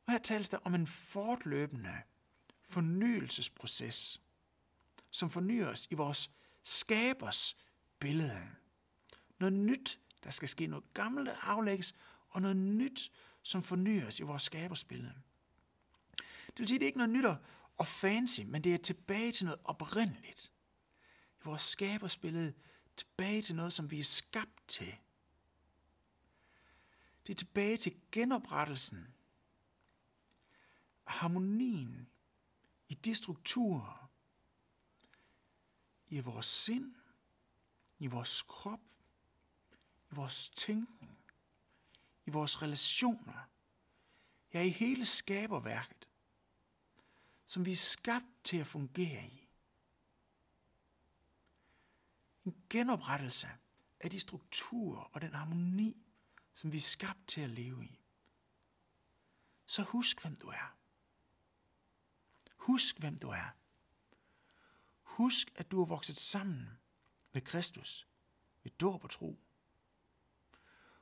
Og 0.06 0.12
her 0.12 0.18
tales 0.18 0.48
der 0.48 0.58
om 0.64 0.74
en 0.74 0.86
fortløbende 0.86 2.02
fornyelsesproces, 2.62 4.20
som 5.10 5.30
fornyer 5.30 5.68
os 5.68 5.86
i 5.90 5.94
vores 5.94 6.30
skabers 6.62 7.56
billede. 7.98 8.48
Noget 9.38 9.52
nyt, 9.52 10.00
der 10.24 10.30
skal 10.30 10.48
ske, 10.48 10.66
noget 10.66 10.94
gammelt, 10.94 11.26
der 11.26 11.36
aflægges, 11.36 11.94
og 12.28 12.42
noget 12.42 12.56
nyt, 12.56 13.12
som 13.42 13.62
fornyer 13.62 14.06
os 14.06 14.20
i 14.20 14.22
vores 14.22 14.42
skabers 14.42 14.84
billede. 14.84 15.14
Det 16.46 16.58
vil 16.58 16.68
sige, 16.68 16.78
det 16.78 16.84
er 16.84 16.88
ikke 16.88 16.98
noget 16.98 17.10
nyt 17.10 17.24
og 17.78 17.86
fancy, 17.86 18.40
men 18.40 18.64
det 18.64 18.74
er 18.74 18.78
tilbage 18.78 19.32
til 19.32 19.44
noget 19.44 19.60
oprindeligt. 19.64 20.52
I 21.40 21.44
vores 21.44 21.62
skabersbillede 21.62 22.54
tilbage 22.96 23.42
til 23.42 23.56
noget, 23.56 23.72
som 23.72 23.90
vi 23.90 23.98
er 24.00 24.04
skabt 24.04 24.68
til. 24.68 24.96
Det 27.26 27.32
er 27.32 27.36
tilbage 27.36 27.76
til 27.76 28.00
genoprettelsen, 28.12 29.14
harmonien 31.04 32.08
i 32.88 32.94
de 32.94 33.14
strukturer, 33.14 34.10
i 36.08 36.20
vores 36.20 36.46
sind, 36.46 36.94
i 37.98 38.06
vores 38.06 38.42
krop, 38.42 38.80
i 40.10 40.14
vores 40.14 40.48
tænkning, 40.48 41.18
i 42.26 42.30
vores 42.30 42.62
relationer, 42.62 43.48
ja 44.54 44.62
i 44.62 44.68
hele 44.68 45.04
skaberværket, 45.04 45.97
som 47.48 47.64
vi 47.64 47.72
er 47.72 47.76
skabt 47.76 48.26
til 48.44 48.56
at 48.56 48.66
fungere 48.66 49.26
i. 49.26 49.48
En 52.44 52.62
genoprettelse 52.70 53.48
af 54.00 54.10
de 54.10 54.20
strukturer 54.20 55.00
og 55.00 55.20
den 55.20 55.34
harmoni, 55.34 56.06
som 56.54 56.72
vi 56.72 56.76
er 56.76 56.80
skabt 56.80 57.26
til 57.26 57.40
at 57.40 57.50
leve 57.50 57.84
i. 57.84 58.00
Så 59.66 59.82
husk, 59.82 60.22
hvem 60.22 60.36
du 60.36 60.48
er. 60.48 60.76
Husk, 62.56 62.98
hvem 62.98 63.18
du 63.18 63.28
er. 63.28 63.56
Husk, 65.02 65.52
at 65.56 65.70
du 65.70 65.82
er 65.82 65.86
vokset 65.86 66.16
sammen 66.16 66.68
med 67.32 67.42
Kristus 67.42 68.08
ved 68.62 68.72
dåb 68.72 69.04
og 69.04 69.10
tro. 69.10 69.38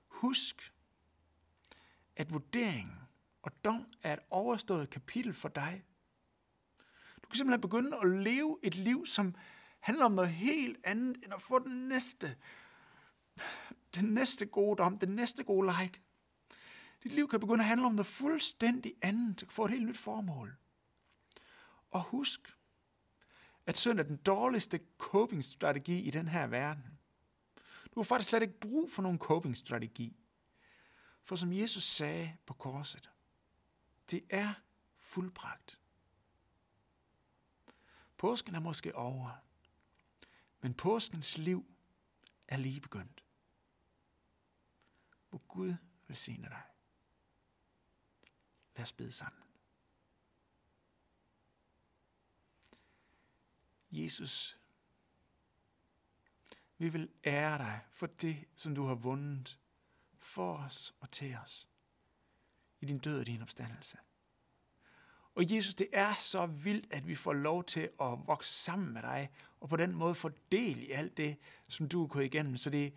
Husk, 0.06 0.74
at 2.16 2.32
vurderingen 2.32 2.98
og 3.42 3.64
dom 3.64 3.92
er 4.02 4.12
et 4.12 4.22
overstået 4.30 4.90
kapitel 4.90 5.34
for 5.34 5.48
dig. 5.48 5.84
Du 7.26 7.30
kan 7.30 7.36
simpelthen 7.36 7.60
begynde 7.60 7.96
at 8.02 8.08
leve 8.08 8.58
et 8.62 8.74
liv, 8.74 9.06
som 9.06 9.34
handler 9.80 10.04
om 10.04 10.12
noget 10.12 10.30
helt 10.30 10.78
andet, 10.84 11.16
end 11.24 11.34
at 11.34 11.42
få 11.42 11.58
den 11.58 11.88
næste, 11.88 12.36
den 13.94 14.04
næste 14.04 14.46
gode 14.46 14.76
dom, 14.76 14.98
den 14.98 15.08
næste 15.08 15.44
gode 15.44 15.74
like. 15.80 16.00
Dit 17.02 17.12
liv 17.12 17.28
kan 17.28 17.40
begynde 17.40 17.60
at 17.60 17.68
handle 17.68 17.86
om 17.86 17.92
noget 17.92 18.06
fuldstændig 18.06 18.94
andet, 19.02 19.44
få 19.48 19.64
et 19.64 19.70
helt 19.70 19.86
nyt 19.86 19.98
formål. 19.98 20.56
Og 21.90 22.02
husk, 22.02 22.40
at 23.66 23.78
synd 23.78 24.00
er 24.00 24.04
den 24.04 24.16
dårligste 24.16 24.80
coping-strategi 24.98 26.00
i 26.00 26.10
den 26.10 26.28
her 26.28 26.46
verden. 26.46 26.98
Du 27.94 28.00
har 28.00 28.04
faktisk 28.04 28.28
slet 28.28 28.42
ikke 28.42 28.60
brug 28.60 28.90
for 28.90 29.02
nogen 29.02 29.18
coping-strategi. 29.18 30.16
For 31.22 31.36
som 31.36 31.52
Jesus 31.52 31.84
sagde 31.84 32.36
på 32.46 32.54
korset, 32.54 33.10
det 34.10 34.24
er 34.30 34.52
fuldbragt. 34.98 35.80
Påsken 38.16 38.54
er 38.54 38.60
måske 38.60 38.94
over, 38.94 39.30
men 40.60 40.74
påskens 40.74 41.38
liv 41.38 41.66
er 42.48 42.56
lige 42.56 42.80
begyndt. 42.80 43.24
Må 45.30 45.38
Gud 45.38 45.74
velsigne 46.06 46.48
dig. 46.48 46.62
Lad 48.76 48.82
os 48.82 48.92
bede 48.92 49.12
sammen. 49.12 49.42
Jesus, 53.90 54.58
vi 56.78 56.88
vil 56.88 57.12
ære 57.24 57.58
dig 57.58 57.80
for 57.90 58.06
det, 58.06 58.48
som 58.56 58.74
du 58.74 58.84
har 58.84 58.94
vundet 58.94 59.60
for 60.18 60.56
os 60.56 60.94
og 61.00 61.10
til 61.10 61.34
os 61.34 61.68
i 62.80 62.86
din 62.86 62.98
død 62.98 63.20
og 63.20 63.26
din 63.26 63.42
opstandelse. 63.42 63.98
Og 65.36 65.54
Jesus, 65.54 65.74
det 65.74 65.88
er 65.92 66.14
så 66.14 66.46
vildt, 66.46 66.86
at 66.90 67.08
vi 67.08 67.14
får 67.14 67.32
lov 67.32 67.64
til 67.64 67.80
at 68.00 68.18
vokse 68.26 68.52
sammen 68.52 68.92
med 68.92 69.02
dig, 69.02 69.30
og 69.60 69.68
på 69.68 69.76
den 69.76 69.94
måde 69.94 70.14
få 70.14 70.30
del 70.52 70.82
i 70.82 70.90
alt 70.90 71.16
det, 71.16 71.36
som 71.68 71.88
du 71.88 72.02
er 72.02 72.06
gået 72.06 72.24
igennem. 72.24 72.56
Så 72.56 72.70
det, 72.70 72.92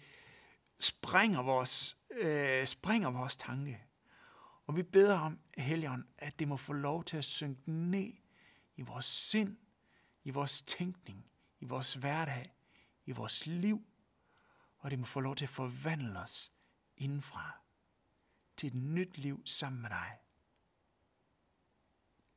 springer 0.80 1.44
vores, 1.44 1.98
øh, 2.12 2.66
springer 2.66 3.10
vores 3.10 3.38
tanke. 3.38 3.84
Og 4.66 4.76
vi 4.76 4.84
beder 4.84 5.20
om, 5.20 5.40
Helligånd, 5.58 6.04
at 6.18 6.40
det 6.40 6.48
må 6.48 6.58
få 6.58 6.74
lov 6.74 7.04
til 7.04 7.18
at 7.18 7.24
synke 7.24 7.72
ned 7.72 8.14
i 8.76 8.82
vores 8.82 9.06
sind, 9.06 9.58
i 10.24 10.30
vores 10.30 10.62
tænkning, 10.62 11.26
i 11.60 11.66
vores 11.66 11.94
hverdag, 11.94 12.54
i 13.06 13.12
vores 13.12 13.46
liv, 13.46 13.86
og 14.78 14.92
det 14.92 15.00
må 15.00 15.06
få 15.06 15.20
lov 15.20 15.36
til 15.36 15.46
at 15.46 15.50
forvandle 15.50 16.20
os 16.20 16.52
indenfra 16.98 17.60
til 18.58 18.68
et 18.68 18.74
nyt 18.74 19.18
liv 19.18 19.42
sammen 19.46 19.82
med 19.82 19.90
dig. 19.90 20.18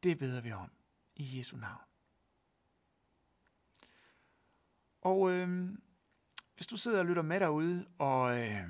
Det 0.03 0.19
beder 0.19 0.41
vi 0.41 0.53
om 0.53 0.71
i 1.17 1.39
Jesu 1.39 1.57
navn. 1.57 1.85
Og 5.01 5.31
øh, 5.31 5.79
hvis 6.55 6.67
du 6.67 6.77
sidder 6.77 6.99
og 6.99 7.07
lytter 7.07 7.23
med 7.23 7.41
derude, 7.41 7.87
og, 7.99 8.39
øh, 8.41 8.69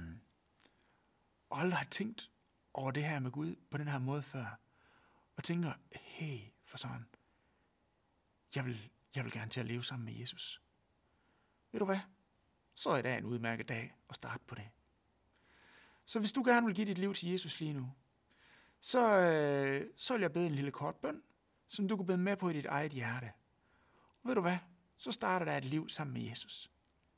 og 1.50 1.60
aldrig 1.60 1.78
har 1.78 1.86
tænkt 1.90 2.30
over 2.74 2.90
det 2.90 3.04
her 3.04 3.20
med 3.20 3.30
Gud 3.30 3.56
på 3.70 3.78
den 3.78 3.88
her 3.88 3.98
måde 3.98 4.22
før, 4.22 4.58
og 5.36 5.44
tænker, 5.44 5.72
hey, 5.92 6.40
for 6.64 6.78
sådan, 6.78 7.06
jeg 8.54 8.64
vil, 8.64 8.90
jeg 9.14 9.24
vil 9.24 9.32
gerne 9.32 9.50
til 9.50 9.60
at 9.60 9.66
leve 9.66 9.84
sammen 9.84 10.04
med 10.04 10.14
Jesus. 10.14 10.62
Ved 11.72 11.78
du 11.78 11.84
hvad? 11.84 12.00
Så 12.74 12.90
er 12.90 13.02
det 13.02 13.18
en 13.18 13.24
udmærket 13.24 13.68
dag 13.68 13.94
at 14.08 14.14
starte 14.14 14.44
på 14.46 14.54
det. 14.54 14.68
Så 16.04 16.18
hvis 16.18 16.32
du 16.32 16.42
gerne 16.42 16.66
vil 16.66 16.74
give 16.74 16.86
dit 16.86 16.98
liv 16.98 17.14
til 17.14 17.28
Jesus 17.30 17.60
lige 17.60 17.72
nu, 17.72 17.92
så, 18.84 19.18
øh, 19.18 19.90
så 19.96 20.14
vil 20.14 20.20
jeg 20.20 20.32
bede 20.32 20.46
en 20.46 20.54
lille 20.54 20.70
kort 20.70 20.96
bøn, 20.96 21.22
som 21.68 21.88
du 21.88 21.96
kan 21.96 22.06
bede 22.06 22.18
med 22.18 22.36
på 22.36 22.48
i 22.48 22.52
dit 22.52 22.66
eget 22.66 22.92
hjerte. 22.92 23.32
Og 24.22 24.28
ved 24.28 24.34
du 24.34 24.40
hvad? 24.40 24.58
Så 24.96 25.12
starter 25.12 25.46
der 25.46 25.56
et 25.56 25.64
liv 25.64 25.88
sammen 25.88 26.14
med 26.14 26.22
Jesus 26.22 26.70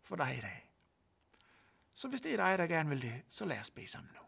for 0.03 0.17
dig 0.17 0.37
i 0.39 0.41
dag. 0.41 0.71
Så 1.95 2.09
hvis 2.09 2.21
det 2.21 2.33
er 2.33 2.37
dig, 2.37 2.59
der 2.59 2.67
gerne 2.67 2.89
vil 2.89 3.03
det, 3.03 3.23
så 3.29 3.45
lad 3.45 3.61
os 3.61 3.71
bede 3.71 3.87
sammen 3.87 4.13
nu. 4.15 4.21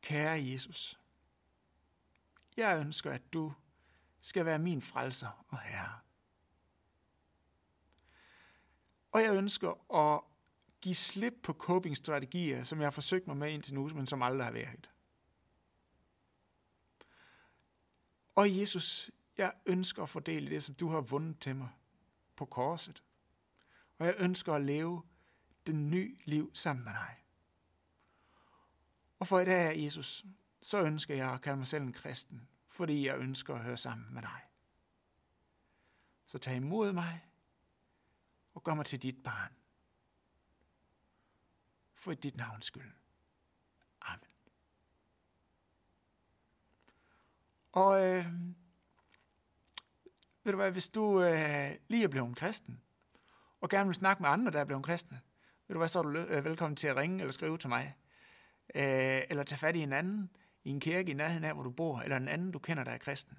Kære 0.00 0.44
Jesus, 0.44 1.00
jeg 2.56 2.80
ønsker, 2.80 3.12
at 3.12 3.32
du 3.32 3.52
skal 4.20 4.44
være 4.44 4.58
min 4.58 4.82
frelser 4.82 5.44
og 5.48 5.60
herre. 5.60 6.00
Og 9.12 9.22
jeg 9.22 9.36
ønsker 9.36 9.94
at 9.94 10.33
give 10.84 10.94
slip 10.94 11.34
på 11.42 11.52
coping-strategier, 11.52 12.62
som 12.62 12.78
jeg 12.78 12.86
har 12.86 12.90
forsøgt 12.90 13.26
mig 13.26 13.36
med 13.36 13.52
indtil 13.52 13.74
nu, 13.74 13.88
men 13.88 14.06
som 14.06 14.22
aldrig 14.22 14.44
har 14.44 14.52
været. 14.52 14.90
Og 18.34 18.58
Jesus, 18.58 19.10
jeg 19.38 19.52
ønsker 19.66 20.02
at 20.02 20.08
fordele 20.08 20.50
det, 20.50 20.62
som 20.62 20.74
du 20.74 20.88
har 20.88 21.00
vundet 21.00 21.38
til 21.38 21.56
mig 21.56 21.68
på 22.36 22.44
korset. 22.44 23.02
Og 23.98 24.06
jeg 24.06 24.14
ønsker 24.18 24.52
at 24.52 24.62
leve 24.62 25.02
den 25.66 25.90
nye 25.90 26.16
liv 26.24 26.50
sammen 26.54 26.84
med 26.84 26.92
dig. 26.92 27.24
Og 29.18 29.26
for 29.26 29.40
i 29.40 29.44
dag, 29.44 29.84
Jesus, 29.84 30.24
så 30.62 30.84
ønsker 30.84 31.14
jeg 31.14 31.32
at 31.32 31.40
kalde 31.40 31.56
mig 31.56 31.66
selv 31.66 31.82
en 31.82 31.92
kristen, 31.92 32.48
fordi 32.66 33.06
jeg 33.06 33.18
ønsker 33.18 33.54
at 33.54 33.64
høre 33.64 33.76
sammen 33.76 34.14
med 34.14 34.22
dig. 34.22 34.40
Så 36.26 36.38
tag 36.38 36.56
imod 36.56 36.92
mig 36.92 37.28
og 38.54 38.62
gør 38.62 38.74
mig 38.74 38.86
til 38.86 39.02
dit 39.02 39.22
barn. 39.22 39.63
For 42.04 42.14
dit 42.14 42.36
navns 42.36 42.64
skyld. 42.64 42.92
Amen. 44.02 44.28
Og 47.72 48.06
øh, 48.06 48.26
ved 50.44 50.52
du 50.52 50.56
hvad, 50.56 50.70
hvis 50.70 50.88
du 50.88 51.22
øh, 51.22 51.70
lige 51.88 52.04
er 52.04 52.08
blevet 52.08 52.28
en 52.28 52.34
kristen, 52.34 52.80
og 53.60 53.68
gerne 53.68 53.86
vil 53.86 53.94
snakke 53.94 54.22
med 54.22 54.30
andre, 54.30 54.52
der 54.52 54.60
er 54.60 54.64
blevet 54.64 54.84
kristne, 54.84 55.20
ved 55.68 55.74
du 55.74 55.78
hvad, 55.78 55.88
så 55.88 55.98
er 55.98 56.02
du 56.02 56.10
øh, 56.10 56.44
velkommen 56.44 56.76
til 56.76 56.86
at 56.86 56.96
ringe 56.96 57.20
eller 57.20 57.32
skrive 57.32 57.58
til 57.58 57.68
mig. 57.68 57.96
Øh, 58.74 59.22
eller 59.30 59.42
tage 59.42 59.58
fat 59.58 59.76
i 59.76 59.80
en 59.80 59.92
anden 59.92 60.30
i 60.64 60.70
en 60.70 60.80
kirke 60.80 61.10
i 61.10 61.14
nærheden 61.14 61.44
af, 61.44 61.54
hvor 61.54 61.62
du 61.62 61.70
bor, 61.70 62.00
eller 62.00 62.16
en 62.16 62.28
anden, 62.28 62.52
du 62.52 62.58
kender, 62.58 62.84
der 62.84 62.92
er 62.92 62.98
kristen, 62.98 63.38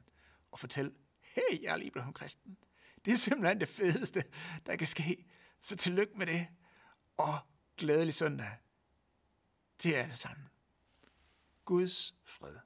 og 0.52 0.60
fortæl, 0.60 0.94
hey, 1.22 1.64
jeg 1.64 1.74
er 1.74 1.78
lige 1.78 1.92
blevet 1.92 2.16
kristen. 2.16 2.58
Det 3.06 3.14
er 3.14 3.18
simpelthen 3.18 3.60
det 3.60 3.70
fedeste, 3.70 4.24
der 4.66 4.76
kan 4.76 4.88
ske. 4.88 5.26
Så 5.62 5.76
tillykke 5.76 6.18
med 6.18 6.26
det, 6.26 6.48
og 7.18 7.40
glædelig 7.78 8.14
søndag 8.14 8.52
til 9.78 9.92
jer 9.92 10.04
alle 10.04 10.16
sammen. 10.16 10.48
Guds 11.66 12.16
fred. 12.24 12.58